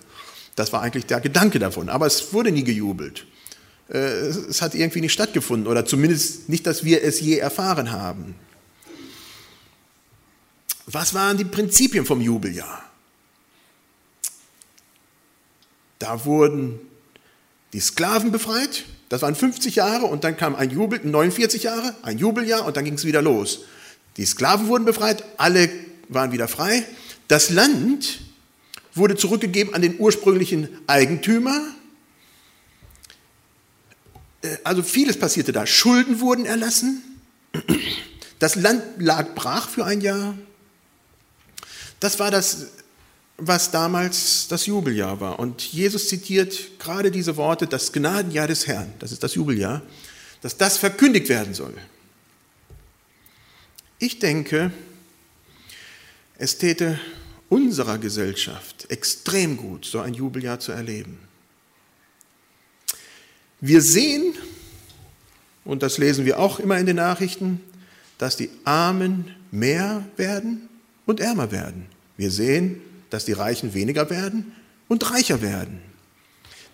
Das 0.58 0.72
war 0.72 0.82
eigentlich 0.82 1.06
der 1.06 1.20
Gedanke 1.20 1.60
davon, 1.60 1.88
aber 1.88 2.06
es 2.06 2.32
wurde 2.32 2.50
nie 2.50 2.64
gejubelt. 2.64 3.26
Äh, 3.88 3.98
es 3.98 4.60
hat 4.60 4.74
irgendwie 4.74 5.00
nicht 5.00 5.12
stattgefunden 5.12 5.68
oder 5.68 5.86
zumindest 5.86 6.48
nicht, 6.48 6.66
dass 6.66 6.82
wir 6.82 7.04
es 7.04 7.20
je 7.20 7.38
erfahren 7.38 7.92
haben. 7.92 8.34
Was 10.86 11.14
waren 11.14 11.36
die 11.36 11.44
Prinzipien 11.44 12.04
vom 12.04 12.20
Jubeljahr? 12.20 12.82
Da 16.00 16.24
wurden 16.24 16.80
die 17.72 17.80
Sklaven 17.80 18.32
befreit, 18.32 18.84
das 19.10 19.22
waren 19.22 19.36
50 19.36 19.76
Jahre 19.76 20.06
und 20.06 20.24
dann 20.24 20.36
kam 20.36 20.56
ein 20.56 20.70
Jubel, 20.70 21.00
49 21.04 21.62
Jahre, 21.62 21.94
ein 22.02 22.18
Jubeljahr 22.18 22.66
und 22.66 22.76
dann 22.76 22.84
ging 22.84 22.94
es 22.94 23.04
wieder 23.04 23.22
los. 23.22 23.60
Die 24.16 24.26
Sklaven 24.26 24.66
wurden 24.66 24.84
befreit, 24.84 25.22
alle 25.36 25.70
waren 26.08 26.32
wieder 26.32 26.48
frei. 26.48 26.84
Das 27.28 27.50
Land 27.50 28.20
wurde 28.98 29.16
zurückgegeben 29.16 29.74
an 29.74 29.82
den 29.82 29.98
ursprünglichen 29.98 30.68
Eigentümer. 30.86 31.60
Äh, 34.42 34.56
also 34.64 34.82
vieles 34.82 35.18
passierte 35.18 35.52
da. 35.52 35.66
Schulden 35.66 36.20
wurden 36.20 36.44
erlassen. 36.44 37.02
Das 38.38 38.54
Land 38.54 38.82
lag 38.98 39.34
brach 39.34 39.68
für 39.68 39.84
ein 39.84 40.00
Jahr. 40.00 40.36
Das 42.00 42.18
war 42.20 42.30
das, 42.30 42.68
was 43.38 43.70
damals 43.70 44.48
das 44.48 44.66
Jubeljahr 44.66 45.20
war. 45.20 45.38
Und 45.38 45.62
Jesus 45.62 46.08
zitiert 46.08 46.78
gerade 46.78 47.10
diese 47.10 47.36
Worte, 47.36 47.66
das 47.66 47.92
Gnadenjahr 47.92 48.46
des 48.46 48.66
Herrn, 48.66 48.92
das 48.98 49.12
ist 49.12 49.22
das 49.22 49.34
Jubeljahr, 49.34 49.82
dass 50.42 50.56
das 50.56 50.76
verkündigt 50.76 51.28
werden 51.28 51.54
soll. 51.54 51.74
Ich 53.98 54.18
denke, 54.20 54.70
es 56.36 56.58
täte 56.58 57.00
unserer 57.48 57.98
Gesellschaft 57.98 58.90
extrem 58.90 59.56
gut, 59.56 59.84
so 59.84 60.00
ein 60.00 60.14
Jubeljahr 60.14 60.60
zu 60.60 60.72
erleben. 60.72 61.18
Wir 63.60 63.80
sehen, 63.82 64.34
und 65.64 65.82
das 65.82 65.98
lesen 65.98 66.24
wir 66.24 66.38
auch 66.38 66.60
immer 66.60 66.78
in 66.78 66.86
den 66.86 66.96
Nachrichten, 66.96 67.60
dass 68.18 68.36
die 68.36 68.50
Armen 68.64 69.34
mehr 69.50 70.04
werden 70.16 70.68
und 71.06 71.20
ärmer 71.20 71.50
werden. 71.50 71.86
Wir 72.16 72.30
sehen, 72.30 72.80
dass 73.10 73.24
die 73.24 73.32
Reichen 73.32 73.74
weniger 73.74 74.10
werden 74.10 74.52
und 74.88 75.10
reicher 75.10 75.40
werden. 75.40 75.80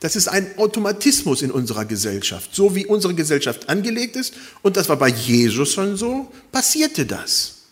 Das 0.01 0.17
ist 0.17 0.29
ein 0.29 0.59
Automatismus 0.59 1.41
in 1.41 1.51
unserer 1.51 1.85
Gesellschaft. 1.85 2.55
So 2.55 2.75
wie 2.75 2.85
unsere 2.85 3.15
Gesellschaft 3.15 3.69
angelegt 3.69 4.17
ist, 4.17 4.35
und 4.63 4.77
das 4.77 4.89
war 4.89 4.97
bei 4.97 5.09
Jesus 5.09 5.73
schon 5.73 5.97
so, 5.97 6.31
passierte 6.53 7.07
das. 7.07 7.63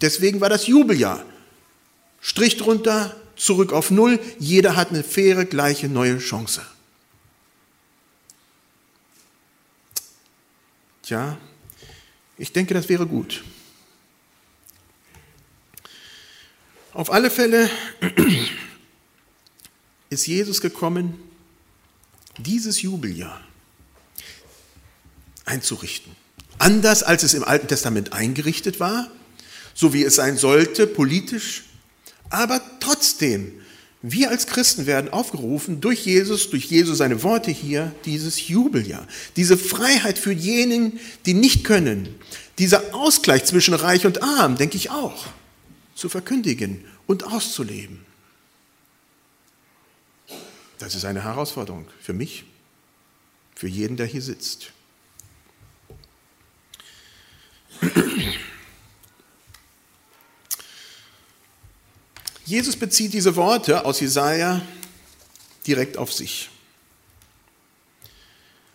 Deswegen 0.00 0.40
war 0.40 0.50
das 0.50 0.66
Jubeljahr. 0.66 1.24
Strich 2.26 2.56
drunter, 2.56 3.14
zurück 3.36 3.72
auf 3.72 3.92
Null. 3.92 4.18
Jeder 4.40 4.74
hat 4.74 4.90
eine 4.90 5.04
faire, 5.04 5.44
gleiche, 5.44 5.88
neue 5.88 6.18
Chance. 6.18 6.60
Tja, 11.04 11.38
ich 12.36 12.52
denke, 12.52 12.74
das 12.74 12.88
wäre 12.88 13.06
gut. 13.06 13.44
Auf 16.92 17.12
alle 17.12 17.30
Fälle 17.30 17.70
ist 20.10 20.26
Jesus 20.26 20.60
gekommen, 20.60 21.22
dieses 22.38 22.82
Jubeljahr 22.82 23.40
einzurichten. 25.44 26.16
Anders 26.58 27.04
als 27.04 27.22
es 27.22 27.34
im 27.34 27.44
Alten 27.44 27.68
Testament 27.68 28.12
eingerichtet 28.12 28.80
war, 28.80 29.12
so 29.74 29.92
wie 29.92 30.02
es 30.02 30.16
sein 30.16 30.36
sollte, 30.36 30.88
politisch, 30.88 31.62
aber 32.30 32.60
trotzdem, 32.80 33.52
wir 34.02 34.30
als 34.30 34.46
Christen 34.46 34.86
werden 34.86 35.10
aufgerufen, 35.12 35.80
durch 35.80 36.06
Jesus, 36.06 36.50
durch 36.50 36.66
Jesus 36.66 36.98
seine 36.98 37.22
Worte 37.22 37.50
hier, 37.50 37.94
dieses 38.04 38.48
Jubeljahr, 38.48 39.06
diese 39.36 39.56
Freiheit 39.56 40.18
für 40.18 40.32
jenen, 40.32 41.00
die 41.24 41.34
nicht 41.34 41.64
können, 41.64 42.14
dieser 42.58 42.94
Ausgleich 42.94 43.44
zwischen 43.44 43.74
Reich 43.74 44.06
und 44.06 44.22
Arm, 44.22 44.56
denke 44.56 44.76
ich 44.76 44.90
auch 44.90 45.26
zu 45.94 46.08
verkündigen 46.08 46.84
und 47.06 47.24
auszuleben. 47.24 48.04
Das 50.78 50.94
ist 50.94 51.04
eine 51.04 51.24
Herausforderung 51.24 51.86
für 52.00 52.12
mich, 52.12 52.44
für 53.54 53.68
jeden, 53.68 53.96
der 53.96 54.06
hier 54.06 54.22
sitzt. 54.22 54.72
Jesus 62.46 62.76
bezieht 62.76 63.12
diese 63.12 63.36
Worte 63.36 63.84
aus 63.84 64.00
Jesaja 64.00 64.62
direkt 65.66 65.98
auf 65.98 66.12
sich. 66.12 66.48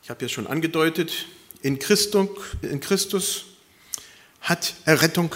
Ich 0.03 0.09
habe 0.09 0.23
ja 0.23 0.29
schon 0.29 0.45
angedeutet, 0.45 1.25
in 1.61 1.79
Christus, 1.79 2.29
in 2.61 2.79
Christus 2.79 3.45
hat 4.41 4.73
Errettung 4.85 5.33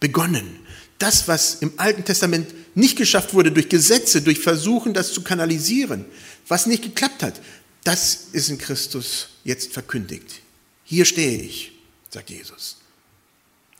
begonnen 0.00 0.60
das, 0.98 1.28
was 1.28 1.56
im 1.56 1.72
Alten 1.76 2.04
Testament 2.04 2.52
nicht 2.76 2.96
geschafft 2.96 3.32
wurde 3.32 3.52
durch 3.52 3.68
Gesetze, 3.68 4.20
durch 4.20 4.40
Versuchen, 4.40 4.94
das 4.94 5.12
zu 5.12 5.22
kanalisieren, 5.22 6.04
was 6.48 6.66
nicht 6.66 6.82
geklappt 6.82 7.22
hat, 7.22 7.40
das 7.84 8.28
ist 8.32 8.50
in 8.50 8.58
Christus 8.58 9.28
jetzt 9.44 9.72
verkündigt. 9.72 10.40
Hier 10.84 11.04
stehe 11.04 11.40
ich, 11.40 11.72
sagt 12.10 12.30
Jesus. 12.30 12.78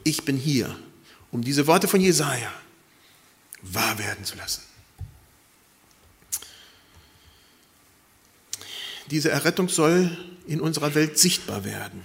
Ich 0.04 0.24
bin 0.24 0.36
hier, 0.36 0.78
um 1.32 1.42
diese 1.42 1.66
Worte 1.66 1.88
von 1.88 2.00
Jesaja 2.00 2.52
wahr 3.75 3.98
werden 3.98 4.25
zu 4.25 4.37
lassen. 4.37 4.62
Diese 9.10 9.30
Errettung 9.30 9.68
soll 9.68 10.16
in 10.46 10.60
unserer 10.60 10.94
Welt 10.94 11.18
sichtbar 11.18 11.64
werden. 11.64 12.02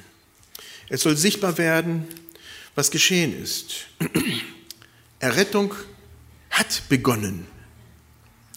Es 0.89 1.01
soll 1.01 1.17
sichtbar 1.17 1.57
werden, 1.57 2.07
was 2.75 2.91
geschehen 2.91 3.37
ist. 3.41 3.87
Errettung 5.19 5.73
hat 6.49 6.83
begonnen. 6.89 7.47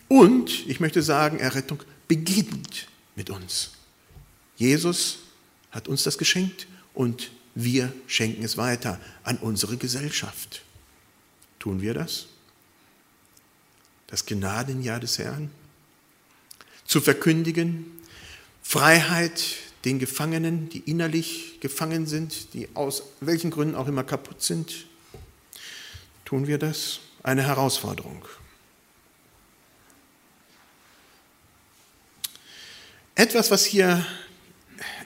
Und, 0.08 0.66
ich 0.68 0.80
möchte 0.80 1.02
sagen, 1.02 1.38
Errettung 1.38 1.82
beginnt 2.06 2.86
mit 3.16 3.30
uns. 3.30 3.72
Jesus 4.56 5.18
hat 5.70 5.88
uns 5.88 6.04
das 6.04 6.18
geschenkt 6.18 6.66
und 6.94 7.30
wir 7.54 7.92
schenken 8.06 8.44
es 8.44 8.56
weiter 8.56 9.00
an 9.24 9.38
unsere 9.38 9.76
Gesellschaft. 9.76 10.62
Tun 11.58 11.80
wir 11.80 11.94
das? 11.94 12.26
Das 14.06 14.26
Gnadenjahr 14.26 15.00
des 15.00 15.18
Herrn? 15.18 15.50
Zu 16.84 17.00
verkündigen, 17.00 17.86
Freiheit 18.62 19.42
den 19.84 19.98
Gefangenen, 19.98 20.68
die 20.68 20.80
innerlich 20.80 21.58
gefangen 21.60 22.06
sind, 22.06 22.54
die 22.54 22.68
aus 22.74 23.04
welchen 23.20 23.50
Gründen 23.50 23.76
auch 23.76 23.86
immer 23.86 24.04
kaputt 24.04 24.42
sind. 24.42 24.86
Tun 26.24 26.46
wir 26.48 26.58
das? 26.58 27.00
Eine 27.22 27.44
Herausforderung. 27.44 28.24
Etwas, 33.14 33.50
was 33.50 33.64
hier 33.64 34.04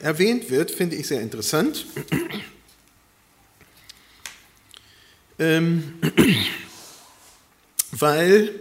erwähnt 0.01 0.49
wird, 0.49 0.71
finde 0.71 0.95
ich 0.95 1.07
sehr 1.07 1.21
interessant. 1.21 1.85
Ähm, 5.39 5.93
weil 7.91 8.59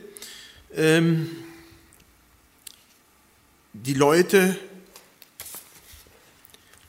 ähm, 0.75 1.31
die 3.73 3.95
Leute 3.95 4.59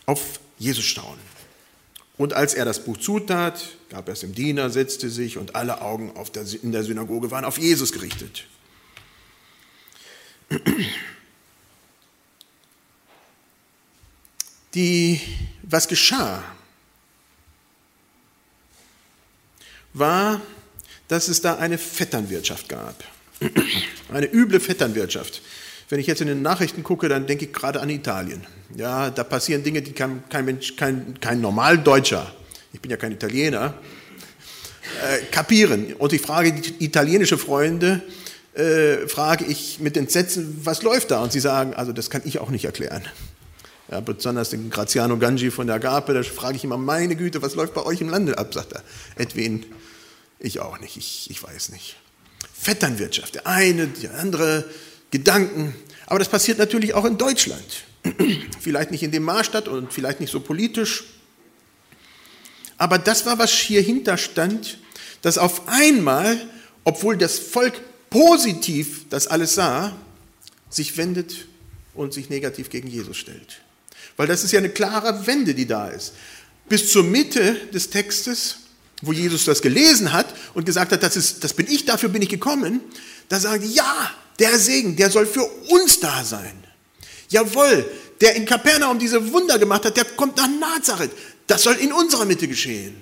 auf 0.06 0.40
Jesus 0.58 0.86
staunen. 0.86 1.32
Und 2.18 2.34
als 2.34 2.54
er 2.54 2.66
das 2.66 2.84
Buch 2.84 2.98
zutat, 2.98 3.78
gab 3.90 4.08
er 4.08 4.14
es 4.14 4.20
dem 4.20 4.36
Diener, 4.36 4.70
setzte 4.70 5.10
sich 5.10 5.38
und 5.38 5.56
alle 5.56 5.82
Augen 5.82 6.14
der, 6.36 6.46
in 6.62 6.72
der 6.72 6.84
Synagoge 6.84 7.32
waren 7.32 7.46
auf 7.46 7.58
Jesus 7.58 7.92
gerichtet. 7.92 8.46
Die, 14.76 15.20
was 15.64 15.88
geschah, 15.88 16.44
war, 19.94 20.42
dass 21.08 21.28
es 21.28 21.42
da 21.42 21.58
eine 21.58 21.78
Vetternwirtschaft 21.78 22.70
gab. 22.70 23.04
Eine 24.12 24.32
üble 24.32 24.60
Vetternwirtschaft. 24.60 25.42
Wenn 25.90 26.00
ich 26.00 26.08
jetzt 26.08 26.22
in 26.22 26.28
den 26.28 26.42
Nachrichten 26.42 26.84
gucke, 26.84 27.10
dann 27.10 27.28
denke 27.28 27.46
ich 27.46 27.54
gerade 27.54 27.82
an 27.82 27.90
Italien. 27.90 28.46
Ja, 28.76 29.10
da 29.10 29.24
passieren 29.24 29.64
Dinge, 29.64 29.82
die 29.82 29.92
kein, 29.92 30.24
kein 30.30 30.46
Mensch, 30.46 30.76
kein, 30.78 31.20
kein 31.20 31.42
Normaldeutscher, 31.42 32.34
ich 32.72 32.80
bin 32.80 32.90
ja 32.90 32.98
kein 32.98 33.12
Italiener, 33.12 33.74
äh, 35.02 35.26
kapieren. 35.32 35.94
Und 35.96 36.14
ich 36.14 36.22
frage 36.22 36.54
die 36.54 36.86
italienische 36.86 37.38
Freunde, 37.38 38.02
äh, 38.54 39.08
frage 39.08 39.46
ich 39.46 39.80
mit 39.80 39.98
Entsetzen, 39.98 40.62
was 40.64 40.82
läuft 40.82 41.12
da? 41.12 41.22
Und 41.22 41.32
sie 41.32 41.40
sagen, 41.40 41.74
also 41.74 41.92
das 41.92 42.10
kann 42.10 42.22
ich 42.26 42.40
auch 42.40 42.50
nicht 42.50 42.66
erklären. 42.66 43.04
Ja, 43.90 44.00
besonders 44.00 44.52
den 44.52 44.70
Graziano 44.70 45.18
Gangi 45.18 45.52
von 45.52 45.68
der 45.68 45.76
Agape, 45.76 46.14
da 46.14 46.24
frage 46.24 46.56
ich 46.56 46.64
immer, 46.64 46.78
meine 46.78 47.18
Güte, 47.18 47.42
was 47.42 47.56
läuft 47.56 47.74
bei 47.74 47.84
euch 47.84 48.00
im 48.00 48.08
Lande 48.08 48.38
ab? 48.38 48.54
Sagt 48.54 48.72
er. 48.72 48.84
Edwin, 49.18 49.66
ich 50.40 50.62
auch 50.62 50.80
nicht, 50.80 50.96
ich, 50.96 51.30
ich 51.30 51.44
weiß 51.44 51.70
nicht. 51.70 51.98
Vetternwirtschaft, 52.62 53.36
der 53.36 53.48
eine, 53.48 53.88
der 53.88 54.20
andere, 54.20 54.66
Gedanken. 55.12 55.76
Aber 56.06 56.20
das 56.20 56.30
passiert 56.30 56.58
natürlich 56.58 56.94
auch 56.94 57.06
in 57.06 57.18
Deutschland. 57.18 57.64
vielleicht 58.60 58.92
nicht 58.92 59.04
in 59.04 59.12
dem 59.12 59.24
Maßstab 59.24 59.68
und 59.68 59.94
vielleicht 59.94 60.20
nicht 60.20 60.32
so 60.32 60.40
politisch. 60.40 61.04
Aber 62.78 62.98
das 62.98 63.26
war, 63.26 63.38
was 63.38 63.52
hier 63.52 63.82
hinterstand, 63.82 64.80
dass 65.22 65.38
auf 65.38 65.68
einmal, 65.68 66.42
obwohl 66.84 67.18
das 67.18 67.38
Volk 67.38 67.80
positiv 68.10 69.06
das 69.10 69.28
alles 69.28 69.54
sah, 69.54 69.96
sich 70.70 70.98
wendet 70.98 71.48
und 71.94 72.14
sich 72.14 72.30
negativ 72.30 72.70
gegen 72.70 72.88
Jesus 72.88 73.18
stellt. 73.18 73.62
Weil 74.18 74.28
das 74.28 74.44
ist 74.44 74.52
ja 74.52 74.60
eine 74.60 74.70
klare 74.70 75.28
Wende, 75.28 75.54
die 75.54 75.68
da 75.68 75.90
ist. 75.90 76.14
Bis 76.70 76.92
zur 76.92 77.04
Mitte 77.04 77.56
des 77.74 77.90
Textes, 77.90 78.58
wo 79.02 79.14
Jesus 79.14 79.46
das 79.46 79.62
gelesen 79.62 80.14
hat 80.14 80.34
und 80.54 80.66
gesagt 80.66 80.92
hat, 80.92 81.04
das, 81.04 81.16
ist, 81.18 81.44
das 81.44 81.54
bin 81.54 81.68
ich, 81.68 81.86
dafür 81.86 82.10
bin 82.10 82.22
ich 82.22 82.30
gekommen, 82.30 82.82
da 83.30 83.40
sagen 83.40 83.64
die, 83.64 83.74
ja, 83.74 84.12
der 84.40 84.58
Segen, 84.60 84.96
der 84.96 85.10
soll 85.10 85.26
für 85.26 85.44
uns 85.70 86.00
da 86.00 86.24
sein. 86.24 86.64
Jawohl, 87.30 87.90
der 88.20 88.36
in 88.36 88.46
Kapernaum 88.46 89.00
diese 89.00 89.32
Wunder 89.32 89.58
gemacht 89.58 89.86
hat, 89.86 89.98
der 89.98 90.06
kommt 90.06 90.38
nach 90.38 90.48
Nazareth. 90.48 91.12
Das 91.48 91.64
soll 91.64 91.76
in 91.76 91.92
unserer 91.92 92.26
Mitte 92.26 92.48
geschehen. 92.48 92.96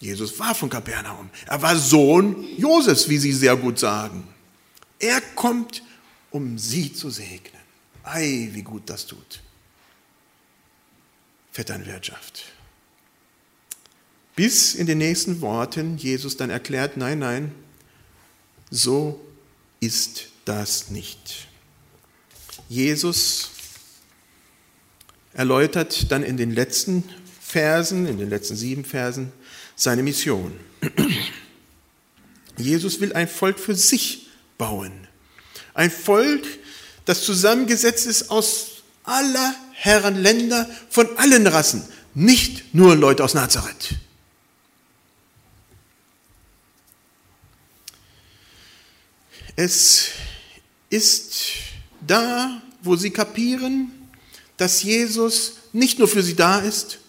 Jesus 0.00 0.38
war 0.38 0.54
von 0.54 0.68
Kapernaum. 0.68 1.30
Er 1.46 1.60
war 1.60 1.76
Sohn 1.76 2.46
Josefs, 2.56 3.08
wie 3.08 3.18
Sie 3.18 3.32
sehr 3.32 3.56
gut 3.56 3.78
sagen. 3.78 4.28
Er 4.98 5.20
kommt, 5.34 5.82
um 6.30 6.58
sie 6.58 6.92
zu 6.92 7.10
segnen. 7.10 7.62
Ei, 8.04 8.48
wie 8.52 8.62
gut 8.62 8.82
das 8.86 9.06
tut. 9.06 9.40
Vetternwirtschaft. 11.52 12.44
Bis 14.38 14.76
in 14.76 14.86
den 14.86 14.98
nächsten 14.98 15.40
Worten 15.40 15.96
Jesus 15.96 16.36
dann 16.36 16.48
erklärt, 16.48 16.96
nein, 16.96 17.18
nein, 17.18 17.52
so 18.70 19.20
ist 19.80 20.26
das 20.44 20.90
nicht. 20.90 21.48
Jesus 22.68 23.50
erläutert 25.32 26.12
dann 26.12 26.22
in 26.22 26.36
den 26.36 26.52
letzten 26.52 27.02
Versen, 27.40 28.06
in 28.06 28.16
den 28.16 28.30
letzten 28.30 28.54
sieben 28.54 28.84
Versen, 28.84 29.32
seine 29.74 30.04
Mission. 30.04 30.52
Jesus 32.56 33.00
will 33.00 33.12
ein 33.14 33.26
Volk 33.26 33.58
für 33.58 33.74
sich 33.74 34.28
bauen. 34.56 34.92
Ein 35.74 35.90
Volk, 35.90 36.46
das 37.06 37.24
zusammengesetzt 37.24 38.06
ist 38.06 38.30
aus 38.30 38.84
aller 39.02 39.56
Herren 39.72 40.14
Länder, 40.14 40.70
von 40.90 41.08
allen 41.18 41.48
Rassen, 41.48 41.82
nicht 42.14 42.72
nur 42.72 42.94
Leute 42.94 43.24
aus 43.24 43.34
Nazareth. 43.34 43.96
Es 49.60 50.10
ist 50.88 51.46
da, 52.06 52.62
wo 52.80 52.94
sie 52.94 53.10
kapieren, 53.10 53.90
dass 54.56 54.84
Jesus 54.84 55.54
nicht 55.72 55.98
nur 55.98 56.06
für 56.06 56.22
sie 56.22 56.36
da 56.36 56.60
ist, 56.60 57.00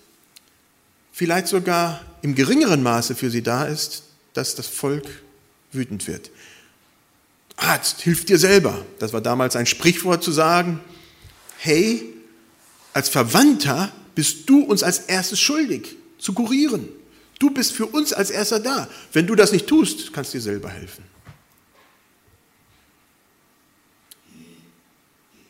vielleicht 1.11 1.47
sogar 1.47 2.03
im 2.23 2.33
geringeren 2.33 2.81
Maße 2.81 3.13
für 3.13 3.29
sie 3.29 3.43
da 3.43 3.65
ist, 3.65 4.01
dass 4.33 4.55
das 4.55 4.65
Volk 4.65 5.05
wütend 5.73 6.07
wird. 6.07 6.31
Arzt, 7.55 8.01
hilf 8.01 8.25
dir 8.25 8.39
selber. 8.39 8.83
Das 8.97 9.13
war 9.13 9.21
damals 9.21 9.55
ein 9.55 9.67
Sprichwort 9.67 10.23
zu 10.23 10.31
sagen, 10.31 10.79
hey, 11.59 12.03
als 12.93 13.09
Verwandter 13.09 13.91
bist 14.15 14.49
du 14.49 14.63
uns 14.63 14.81
als 14.81 15.01
erstes 15.01 15.39
schuldig 15.39 15.97
zu 16.17 16.33
kurieren. 16.33 16.89
Du 17.37 17.51
bist 17.51 17.73
für 17.73 17.85
uns 17.85 18.11
als 18.11 18.31
erster 18.31 18.59
da. 18.59 18.89
Wenn 19.13 19.27
du 19.27 19.35
das 19.35 19.51
nicht 19.51 19.67
tust, 19.67 20.13
kannst 20.13 20.33
du 20.33 20.39
dir 20.39 20.43
selber 20.43 20.71
helfen. 20.71 21.03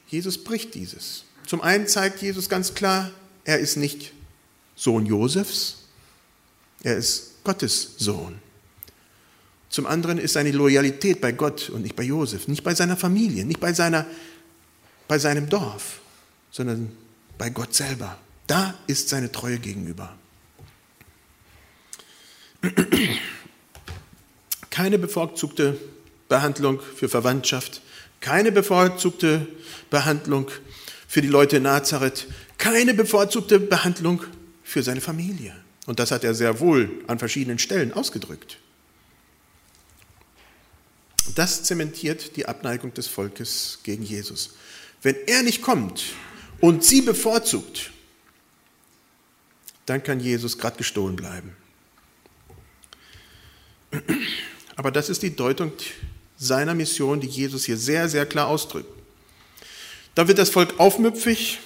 Jesus 0.09 0.43
bricht 0.43 0.75
dieses. 0.75 1.23
Zum 1.45 1.61
einen 1.61 1.87
zeigt 1.87 2.21
Jesus 2.21 2.49
ganz 2.49 2.73
klar, 2.73 3.11
er 3.43 3.59
ist 3.59 3.77
nicht 3.77 4.11
Sohn 4.75 5.05
Josefs, 5.05 5.85
er 6.83 6.97
ist 6.97 7.43
Gottes 7.43 7.95
Sohn. 7.97 8.39
Zum 9.69 9.85
anderen 9.85 10.17
ist 10.17 10.33
seine 10.33 10.51
Loyalität 10.51 11.21
bei 11.21 11.31
Gott 11.31 11.69
und 11.69 11.83
nicht 11.83 11.95
bei 11.95 12.03
Josef, 12.03 12.47
nicht 12.47 12.63
bei 12.63 12.73
seiner 12.73 12.97
Familie, 12.97 13.45
nicht 13.45 13.59
bei, 13.59 13.71
seiner, 13.73 14.05
bei 15.07 15.19
seinem 15.19 15.47
Dorf, 15.47 16.01
sondern 16.49 16.91
bei 17.37 17.51
Gott 17.51 17.75
selber. 17.75 18.17
Da 18.47 18.73
ist 18.87 19.09
seine 19.09 19.31
Treue 19.31 19.59
gegenüber. 19.59 20.17
Keine 24.71 24.97
bevorzugte 24.97 25.79
Behandlung 26.27 26.79
für 26.81 27.09
Verwandtschaft, 27.09 27.81
keine 28.19 28.51
bevorzugte 28.51 29.47
Behandlung 29.89 30.49
für 31.07 31.21
die 31.21 31.27
Leute 31.27 31.57
in 31.57 31.63
Nazareth, 31.63 32.27
keine 32.57 32.93
bevorzugte 32.93 33.59
Behandlung 33.59 34.23
für 34.63 34.83
seine 34.83 35.01
Familie. 35.01 35.55
Und 35.85 35.99
das 35.99 36.11
hat 36.11 36.23
er 36.23 36.35
sehr 36.35 36.59
wohl 36.59 37.03
an 37.07 37.17
verschiedenen 37.17 37.57
Stellen 37.57 37.93
ausgedrückt. 37.93 38.57
Das 41.35 41.63
zementiert 41.63 42.35
die 42.35 42.47
Abneigung 42.47 42.93
des 42.93 43.07
Volkes 43.07 43.79
gegen 43.83 44.03
Jesus. 44.03 44.55
Wenn 45.01 45.15
er 45.27 45.43
nicht 45.43 45.61
kommt 45.61 46.03
und 46.59 46.83
sie 46.83 47.01
bevorzugt, 47.01 47.91
dann 49.85 50.03
kann 50.03 50.19
Jesus 50.19 50.57
gerade 50.57 50.77
gestohlen 50.77 51.15
bleiben. 51.15 51.55
Aber 54.75 54.91
das 54.91 55.09
ist 55.09 55.23
die 55.23 55.35
Deutung 55.35 55.71
seiner 56.39 56.73
Mission, 56.73 57.19
die 57.19 57.27
Jesus 57.27 57.65
hier 57.65 57.77
sehr, 57.77 58.07
sehr 58.09 58.25
klar 58.25 58.47
ausdrückt. 58.47 58.89
Da 60.15 60.27
wird 60.27 60.37
das 60.37 60.49
Volk 60.49 60.79
aufmüpfig 60.79 61.59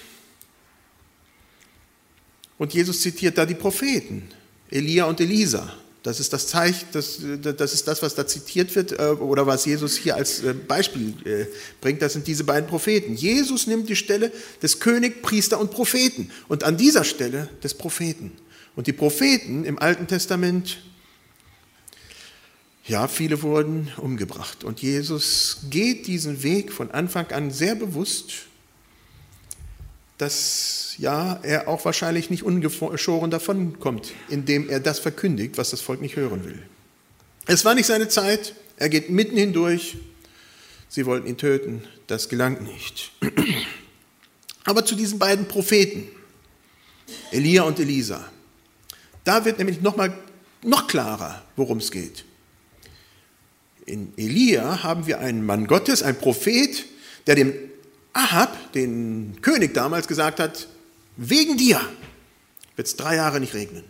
und 2.58 2.74
Jesus 2.74 3.00
zitiert 3.00 3.38
da 3.38 3.46
die 3.46 3.54
Propheten, 3.54 4.28
Elia 4.70 5.04
und 5.04 5.20
Elisa. 5.20 5.72
Das 6.02 6.20
ist 6.20 6.34
das 6.34 6.48
Zeichen, 6.48 6.86
das, 6.92 7.18
das 7.40 7.72
ist 7.72 7.88
das, 7.88 8.02
was 8.02 8.14
da 8.14 8.26
zitiert 8.26 8.74
wird 8.76 8.92
äh, 8.92 9.04
oder 9.04 9.46
was 9.46 9.64
Jesus 9.64 9.96
hier 9.96 10.16
als 10.16 10.42
äh, 10.42 10.52
Beispiel 10.52 11.14
äh, 11.24 11.46
bringt. 11.80 12.02
Das 12.02 12.12
sind 12.12 12.26
diese 12.26 12.44
beiden 12.44 12.68
Propheten. 12.68 13.14
Jesus 13.14 13.66
nimmt 13.66 13.88
die 13.88 13.96
Stelle 13.96 14.30
des 14.62 14.80
König, 14.80 15.22
Priester 15.22 15.58
und 15.58 15.70
Propheten 15.70 16.30
und 16.48 16.62
an 16.62 16.76
dieser 16.76 17.04
Stelle 17.04 17.48
des 17.62 17.72
Propheten. 17.72 18.32
Und 18.76 18.86
die 18.86 18.92
Propheten 18.92 19.64
im 19.64 19.78
Alten 19.78 20.06
Testament, 20.06 20.82
ja, 22.86 23.08
viele 23.08 23.42
wurden 23.42 23.90
umgebracht. 23.96 24.62
Und 24.62 24.82
Jesus 24.82 25.58
geht 25.70 26.06
diesen 26.06 26.42
Weg 26.42 26.72
von 26.72 26.90
Anfang 26.90 27.30
an 27.30 27.50
sehr 27.50 27.74
bewusst, 27.74 28.46
dass 30.18 30.94
ja, 30.98 31.40
er 31.42 31.66
auch 31.66 31.84
wahrscheinlich 31.84 32.30
nicht 32.30 32.42
ungeschoren 32.42 33.30
davonkommt, 33.30 34.12
indem 34.28 34.68
er 34.68 34.80
das 34.80 34.98
verkündigt, 34.98 35.56
was 35.56 35.70
das 35.70 35.80
Volk 35.80 36.00
nicht 36.00 36.16
hören 36.16 36.44
will. 36.44 36.62
Es 37.46 37.64
war 37.64 37.74
nicht 37.74 37.86
seine 37.86 38.08
Zeit, 38.08 38.54
er 38.76 38.88
geht 38.88 39.10
mitten 39.10 39.36
hindurch, 39.36 39.96
sie 40.88 41.06
wollten 41.06 41.26
ihn 41.26 41.36
töten, 41.36 41.82
das 42.06 42.28
gelang 42.28 42.62
nicht. 42.62 43.12
Aber 44.64 44.84
zu 44.84 44.94
diesen 44.94 45.18
beiden 45.18 45.48
Propheten, 45.48 46.08
Elia 47.32 47.62
und 47.62 47.78
Elisa, 47.80 48.30
da 49.24 49.44
wird 49.44 49.58
nämlich 49.58 49.80
noch, 49.80 49.96
mal, 49.96 50.16
noch 50.62 50.86
klarer, 50.86 51.42
worum 51.56 51.78
es 51.78 51.90
geht. 51.90 52.24
In 53.86 54.12
Elia 54.16 54.82
haben 54.82 55.06
wir 55.06 55.20
einen 55.20 55.44
Mann 55.44 55.66
Gottes, 55.66 56.02
einen 56.02 56.18
Prophet, 56.18 56.84
der 57.26 57.34
dem 57.34 57.54
Ahab, 58.12 58.72
den 58.72 59.38
König 59.42 59.74
damals, 59.74 60.08
gesagt 60.08 60.40
hat, 60.40 60.68
Wegen 61.16 61.56
dir 61.56 61.80
wird 62.76 62.88
es 62.88 62.96
drei 62.96 63.16
Jahre 63.16 63.40
nicht 63.40 63.54
regnen. 63.54 63.84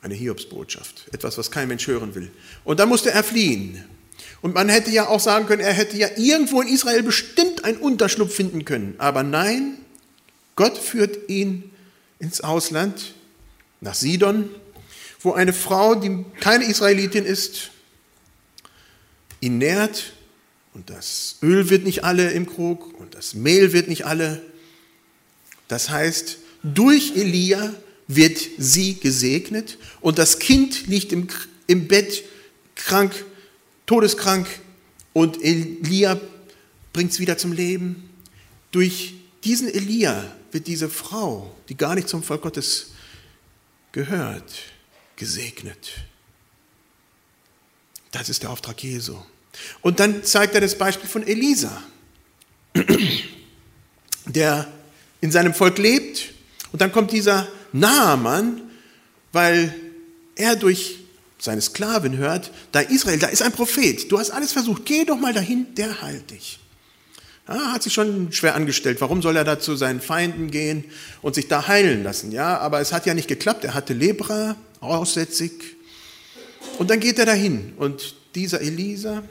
Eine 0.00 0.14
Hiobsbotschaft, 0.14 1.08
etwas, 1.12 1.38
was 1.38 1.50
kein 1.50 1.66
Mensch 1.66 1.86
hören 1.88 2.14
will. 2.14 2.30
Und 2.62 2.78
dann 2.78 2.88
musste 2.88 3.10
er 3.10 3.24
fliehen. 3.24 3.84
Und 4.42 4.54
man 4.54 4.68
hätte 4.68 4.90
ja 4.90 5.08
auch 5.08 5.18
sagen 5.18 5.46
können, 5.46 5.60
er 5.60 5.72
hätte 5.72 5.96
ja 5.96 6.08
irgendwo 6.16 6.60
in 6.62 6.68
Israel 6.68 7.02
bestimmt 7.02 7.64
einen 7.64 7.78
Unterschlupf 7.78 8.32
finden 8.32 8.64
können. 8.64 8.94
Aber 8.98 9.24
nein, 9.24 9.78
Gott 10.54 10.78
führt 10.78 11.28
ihn 11.28 11.70
ins 12.20 12.40
Ausland, 12.40 13.14
nach 13.80 13.94
Sidon, 13.94 14.50
wo 15.20 15.32
eine 15.32 15.52
Frau, 15.52 15.94
die 15.94 16.24
keine 16.40 16.64
Israelitin 16.64 17.24
ist, 17.24 17.70
ihn 19.40 19.58
nährt 19.58 20.12
und 20.74 20.90
das 20.90 21.36
Öl 21.42 21.70
wird 21.70 21.84
nicht 21.84 22.04
alle 22.04 22.30
im 22.30 22.46
Krug 22.46 22.98
und 22.98 23.14
das 23.14 23.34
Mehl 23.34 23.72
wird 23.72 23.88
nicht 23.88 24.06
alle. 24.06 24.42
Das 25.66 25.90
heißt, 25.90 26.38
durch 26.62 27.16
Elia 27.16 27.74
wird 28.06 28.38
sie 28.58 28.94
gesegnet 28.94 29.78
und 30.00 30.18
das 30.18 30.38
Kind 30.38 30.86
liegt 30.86 31.12
im, 31.12 31.28
im 31.66 31.88
Bett 31.88 32.24
krank, 32.74 33.12
todeskrank 33.86 34.46
und 35.12 35.42
Elia 35.42 36.20
bringt 36.92 37.12
es 37.12 37.20
wieder 37.20 37.36
zum 37.38 37.52
Leben. 37.52 38.08
Durch 38.70 39.14
diesen 39.44 39.68
Elia 39.68 40.32
wird 40.52 40.66
diese 40.66 40.88
Frau, 40.88 41.54
die 41.68 41.76
gar 41.76 41.94
nicht 41.94 42.08
zum 42.08 42.22
Volk 42.22 42.42
Gottes 42.42 42.92
gehört, 43.92 44.52
gesegnet. 45.18 45.90
Das 48.12 48.30
ist 48.30 48.42
der 48.42 48.50
Auftrag 48.50 48.82
Jesu. 48.82 49.18
Und 49.82 50.00
dann 50.00 50.24
zeigt 50.24 50.54
er 50.54 50.60
das 50.60 50.78
Beispiel 50.78 51.08
von 51.08 51.26
Elisa, 51.26 51.82
der 54.24 54.66
in 55.20 55.30
seinem 55.30 55.52
Volk 55.52 55.78
lebt. 55.78 56.32
Und 56.72 56.80
dann 56.80 56.92
kommt 56.92 57.12
dieser 57.12 57.48
Naaman, 57.72 58.62
weil 59.32 59.74
er 60.36 60.56
durch 60.56 61.00
seine 61.38 61.60
Sklavin 61.60 62.16
hört, 62.16 62.50
da 62.72 62.80
Israel, 62.80 63.18
da 63.18 63.28
ist 63.28 63.42
ein 63.42 63.52
Prophet, 63.52 64.10
du 64.10 64.18
hast 64.18 64.30
alles 64.30 64.52
versucht, 64.52 64.84
geh 64.86 65.04
doch 65.04 65.18
mal 65.18 65.32
dahin, 65.32 65.74
der 65.76 66.02
heilt 66.02 66.30
dich. 66.30 66.58
Ja, 67.46 67.72
hat 67.72 67.82
sich 67.82 67.94
schon 67.94 68.30
schwer 68.32 68.54
angestellt. 68.54 69.00
Warum 69.00 69.22
soll 69.22 69.36
er 69.36 69.44
da 69.44 69.58
zu 69.58 69.74
seinen 69.74 70.02
Feinden 70.02 70.50
gehen 70.50 70.84
und 71.22 71.34
sich 71.34 71.48
da 71.48 71.66
heilen 71.66 72.04
lassen? 72.04 72.30
Ja, 72.30 72.58
aber 72.58 72.80
es 72.80 72.92
hat 72.92 73.06
ja 73.06 73.14
nicht 73.14 73.28
geklappt. 73.28 73.64
Er 73.64 73.72
hatte 73.72 73.94
Lepra, 73.94 74.56
aussätzig. 74.80 75.52
Und 76.78 76.90
dann 76.90 77.00
geht 77.00 77.18
er 77.18 77.26
dahin. 77.26 77.74
Und 77.76 78.14
dieser 78.34 78.60
Elisa, 78.60 79.22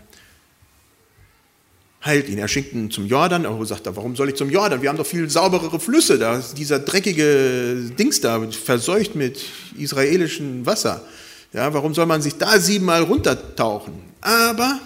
heilt 2.07 2.29
ihn. 2.29 2.38
Er 2.38 2.47
schickt 2.47 2.73
ihn 2.73 2.89
zum 2.89 3.05
Jordan. 3.05 3.45
Er 3.45 3.65
sagt 3.65 3.86
er, 3.86 3.95
warum 3.95 4.15
soll 4.15 4.29
ich 4.29 4.36
zum 4.36 4.49
Jordan? 4.49 4.81
Wir 4.81 4.89
haben 4.89 4.97
doch 4.97 5.05
viel 5.05 5.29
sauberere 5.29 5.79
Flüsse. 5.79 6.17
Da 6.17 6.41
dieser 6.55 6.79
dreckige 6.79 7.91
Dings 7.97 8.21
da, 8.21 8.41
verseucht 8.49 9.15
mit 9.15 9.45
israelischem 9.77 10.65
Wasser. 10.65 11.05
Ja, 11.53 11.73
warum 11.73 11.93
soll 11.93 12.05
man 12.05 12.21
sich 12.21 12.36
da 12.36 12.60
siebenmal 12.60 13.03
runtertauchen? 13.03 13.93
Aber 14.21 14.79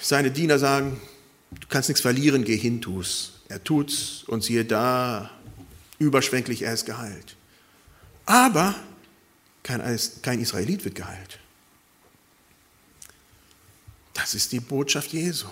seine 0.00 0.30
Diener 0.30 0.58
sagen, 0.58 1.00
du 1.60 1.66
kannst 1.68 1.88
nichts 1.88 2.00
verlieren, 2.00 2.44
geh 2.44 2.56
hin, 2.56 2.80
tu's. 2.80 3.32
Er 3.48 3.62
tut's 3.62 4.24
und 4.26 4.42
siehe 4.42 4.64
da, 4.64 5.30
überschwänglich, 5.98 6.62
er 6.62 6.74
ist 6.74 6.84
geheilt. 6.86 7.35
Aber 8.26 8.74
kein, 9.62 9.80
Israelit 10.40 10.84
wird 10.84 10.96
geheilt. 10.96 11.38
Das 14.14 14.34
ist 14.34 14.52
die 14.52 14.60
Botschaft 14.60 15.12
Jesu. 15.12 15.46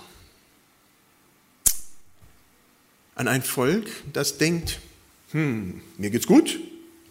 An 3.15 3.29
ein 3.29 3.43
Volk, 3.43 3.89
das 4.13 4.39
denkt, 4.39 4.81
hm, 5.31 5.81
mir 5.99 6.11
geht's 6.11 6.27
gut, 6.27 6.59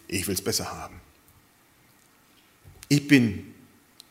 ich 0.07 0.27
will 0.27 0.33
es 0.33 0.41
besser 0.41 0.71
haben. 0.71 0.99
Ich 2.89 3.07
bin 3.07 3.53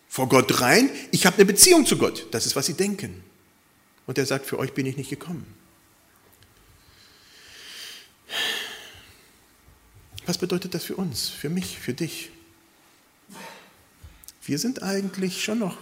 vor 0.08 0.28
Gott 0.28 0.60
rein, 0.60 0.90
ich 1.10 1.26
habe 1.26 1.36
eine 1.36 1.44
Beziehung 1.44 1.84
zu 1.84 1.98
Gott. 1.98 2.26
Das 2.30 2.46
ist, 2.46 2.56
was 2.56 2.66
sie 2.66 2.74
denken. 2.74 3.22
Und 4.06 4.18
er 4.18 4.26
sagt, 4.26 4.46
für 4.46 4.58
euch 4.58 4.72
bin 4.72 4.86
ich 4.86 4.96
nicht 4.96 5.10
gekommen. 5.10 5.46
Was 10.26 10.38
bedeutet 10.38 10.74
das 10.74 10.84
für 10.84 10.96
uns, 10.96 11.28
für 11.28 11.48
mich, 11.48 11.78
für 11.78 11.94
dich? 11.94 12.30
Wir 14.44 14.58
sind 14.58 14.82
eigentlich 14.82 15.42
schon 15.42 15.58
noch 15.58 15.78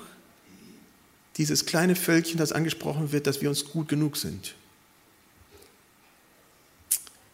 dieses 1.37 1.67
kleine 1.67 1.97
Völkchen, 1.97 2.39
das 2.39 2.53
angesprochen 2.53 3.13
wird, 3.13 3.27
dass 3.27 3.41
wir 3.41 3.49
uns 3.49 3.65
gut 3.65 3.89
genug 3.89 4.17
sind. 4.17 4.55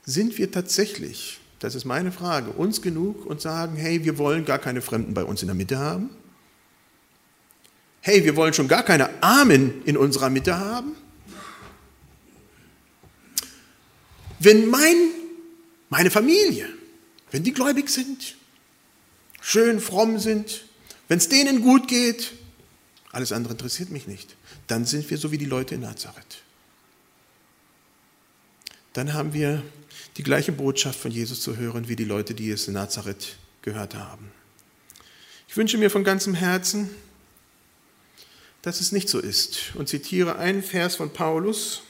Sind 0.04 0.38
wir 0.38 0.50
tatsächlich, 0.52 1.40
das 1.58 1.74
ist 1.74 1.84
meine 1.84 2.12
Frage, 2.12 2.50
uns 2.50 2.82
genug 2.82 3.26
und 3.26 3.40
sagen, 3.40 3.76
hey, 3.76 4.04
wir 4.04 4.18
wollen 4.18 4.44
gar 4.44 4.58
keine 4.58 4.82
Fremden 4.82 5.14
bei 5.14 5.24
uns 5.24 5.42
in 5.42 5.48
der 5.48 5.56
Mitte 5.56 5.78
haben? 5.78 6.10
Hey, 8.00 8.24
wir 8.24 8.36
wollen 8.36 8.54
schon 8.54 8.68
gar 8.68 8.84
keine 8.84 9.20
Armen 9.20 9.82
in 9.84 9.96
unserer 9.96 10.30
Mitte 10.30 10.56
haben? 10.56 10.94
Wenn 14.38 14.68
mein, 14.68 15.10
meine 15.88 16.12
Familie, 16.12 16.68
wenn 17.30 17.44
die 17.44 17.52
gläubig 17.52 17.88
sind, 17.88 18.36
schön 19.40 19.80
fromm 19.80 20.18
sind, 20.18 20.64
wenn 21.08 21.18
es 21.18 21.28
denen 21.28 21.62
gut 21.62 21.88
geht, 21.88 22.32
alles 23.12 23.32
andere 23.32 23.54
interessiert 23.54 23.90
mich 23.90 24.06
nicht. 24.06 24.36
Dann 24.66 24.84
sind 24.84 25.08
wir 25.08 25.18
so 25.18 25.30
wie 25.30 25.38
die 25.38 25.44
Leute 25.44 25.76
in 25.76 25.80
Nazareth. 25.82 26.42
Dann 28.92 29.12
haben 29.12 29.32
wir 29.32 29.62
die 30.16 30.22
gleiche 30.22 30.52
Botschaft 30.52 30.98
von 30.98 31.10
Jesus 31.10 31.40
zu 31.40 31.56
hören 31.56 31.88
wie 31.88 31.96
die 31.96 32.04
Leute, 32.04 32.34
die 32.34 32.50
es 32.50 32.66
in 32.66 32.74
Nazareth 32.74 33.36
gehört 33.62 33.94
haben. 33.94 34.30
Ich 35.48 35.56
wünsche 35.56 35.78
mir 35.78 35.90
von 35.90 36.04
ganzem 36.04 36.34
Herzen, 36.34 36.90
dass 38.62 38.80
es 38.80 38.92
nicht 38.92 39.08
so 39.08 39.20
ist 39.20 39.74
und 39.74 39.88
zitiere 39.88 40.36
einen 40.36 40.62
Vers 40.62 40.96
von 40.96 41.12
Paulus 41.12 41.82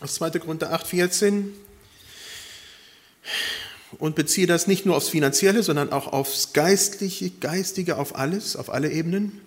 aus 0.00 0.14
2. 0.14 0.38
Korinther 0.38 0.72
8, 0.72 0.86
14 0.86 1.52
und 3.98 4.16
beziehe 4.16 4.46
das 4.46 4.66
nicht 4.66 4.86
nur 4.86 4.96
aufs 4.96 5.08
Finanzielle, 5.08 5.62
sondern 5.62 5.92
auch 5.92 6.12
aufs 6.12 6.52
Geistliche, 6.52 7.30
Geistige, 7.30 7.98
auf 7.98 8.16
alles, 8.16 8.56
auf 8.56 8.70
alle 8.70 8.90
Ebenen. 8.90 9.40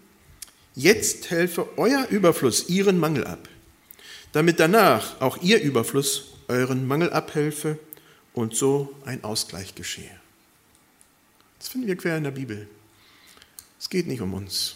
Jetzt 0.76 1.30
helfe 1.30 1.68
euer 1.78 2.08
Überfluss 2.10 2.70
ihren 2.70 3.00
Mangel 3.00 3.26
ab, 3.26 3.48
damit 4.34 4.60
danach 4.60 5.22
auch 5.22 5.42
ihr 5.42 5.62
Überfluss 5.62 6.34
euren 6.48 6.88
Mangel 6.88 7.12
abhelfe 7.12 7.80
und 8.34 8.56
so 8.56 8.94
ein 9.06 9.24
Ausgleich 9.24 9.76
geschehe. 9.76 10.20
Das 11.60 11.70
finden 11.70 11.88
wir 11.88 11.96
quer 11.96 12.18
in 12.18 12.26
der 12.26 12.32
Bibel. 12.32 12.68
Es 13.80 13.90
geht 13.90 14.08
nicht 14.08 14.22
um 14.22 14.34
uns. 14.34 14.76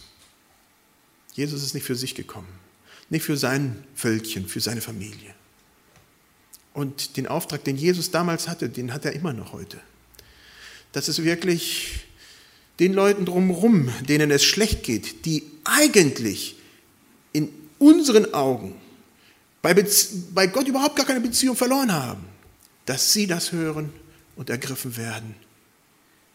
Jesus 1.34 1.64
ist 1.64 1.74
nicht 1.74 1.86
für 1.86 1.96
sich 1.96 2.16
gekommen, 2.16 2.48
nicht 3.10 3.24
für 3.24 3.38
sein 3.38 3.84
Völkchen, 3.96 4.48
für 4.48 4.60
seine 4.60 4.82
Familie. 4.82 5.36
Und 6.80 7.18
den 7.18 7.28
Auftrag, 7.28 7.66
den 7.66 7.76
Jesus 7.76 8.10
damals 8.10 8.48
hatte, 8.48 8.70
den 8.70 8.94
hat 8.94 9.04
er 9.04 9.12
immer 9.12 9.34
noch 9.34 9.52
heute. 9.52 9.82
Das 10.94 11.10
ist 11.10 11.26
wirklich 11.26 12.06
den 12.80 12.94
Leuten 12.94 13.26
drumherum, 13.26 13.90
denen 14.08 14.32
es 14.32 14.46
schlecht 14.46 14.84
geht, 14.84 15.26
die 15.26 15.44
eigentlich 15.66 16.56
in 17.34 17.50
unseren 17.80 18.34
Augen 18.34 18.80
bei, 19.62 19.76
bei 20.34 20.48
Gott 20.48 20.70
überhaupt 20.70 20.96
gar 20.96 21.06
keine 21.06 21.20
Beziehung 21.20 21.58
verloren 21.58 21.92
haben, 21.92 22.24
dass 22.86 23.12
sie 23.12 23.28
das 23.28 23.52
hören 23.52 23.92
und 24.38 24.50
ergriffen 24.50 24.96
werden 24.96 25.36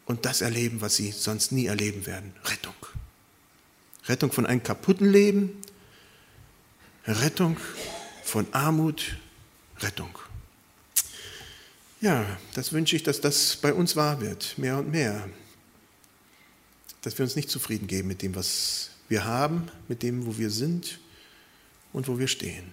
und 0.04 0.26
das 0.26 0.42
erleben, 0.42 0.82
was 0.82 0.96
sie 0.96 1.10
sonst 1.10 1.52
nie 1.52 1.64
erleben 1.64 2.04
werden. 2.04 2.34
Rettung. 2.44 2.74
Rettung 4.08 4.30
von 4.30 4.44
einem 4.44 4.62
kaputten 4.62 5.10
Leben, 5.10 5.56
Rettung 7.06 7.56
von 8.22 8.46
Armut, 8.52 9.16
Rettung. 9.80 10.10
Ja, 12.04 12.26
das 12.52 12.74
wünsche 12.74 12.96
ich, 12.96 13.02
dass 13.02 13.22
das 13.22 13.56
bei 13.56 13.72
uns 13.72 13.96
wahr 13.96 14.20
wird, 14.20 14.58
mehr 14.58 14.76
und 14.76 14.90
mehr. 14.90 15.26
Dass 17.00 17.16
wir 17.16 17.22
uns 17.22 17.34
nicht 17.34 17.48
zufrieden 17.48 17.86
geben 17.86 18.08
mit 18.08 18.20
dem, 18.20 18.34
was 18.34 18.90
wir 19.08 19.24
haben, 19.24 19.68
mit 19.88 20.02
dem, 20.02 20.26
wo 20.26 20.36
wir 20.36 20.50
sind 20.50 21.00
und 21.94 22.06
wo 22.06 22.18
wir 22.18 22.28
stehen. 22.28 22.72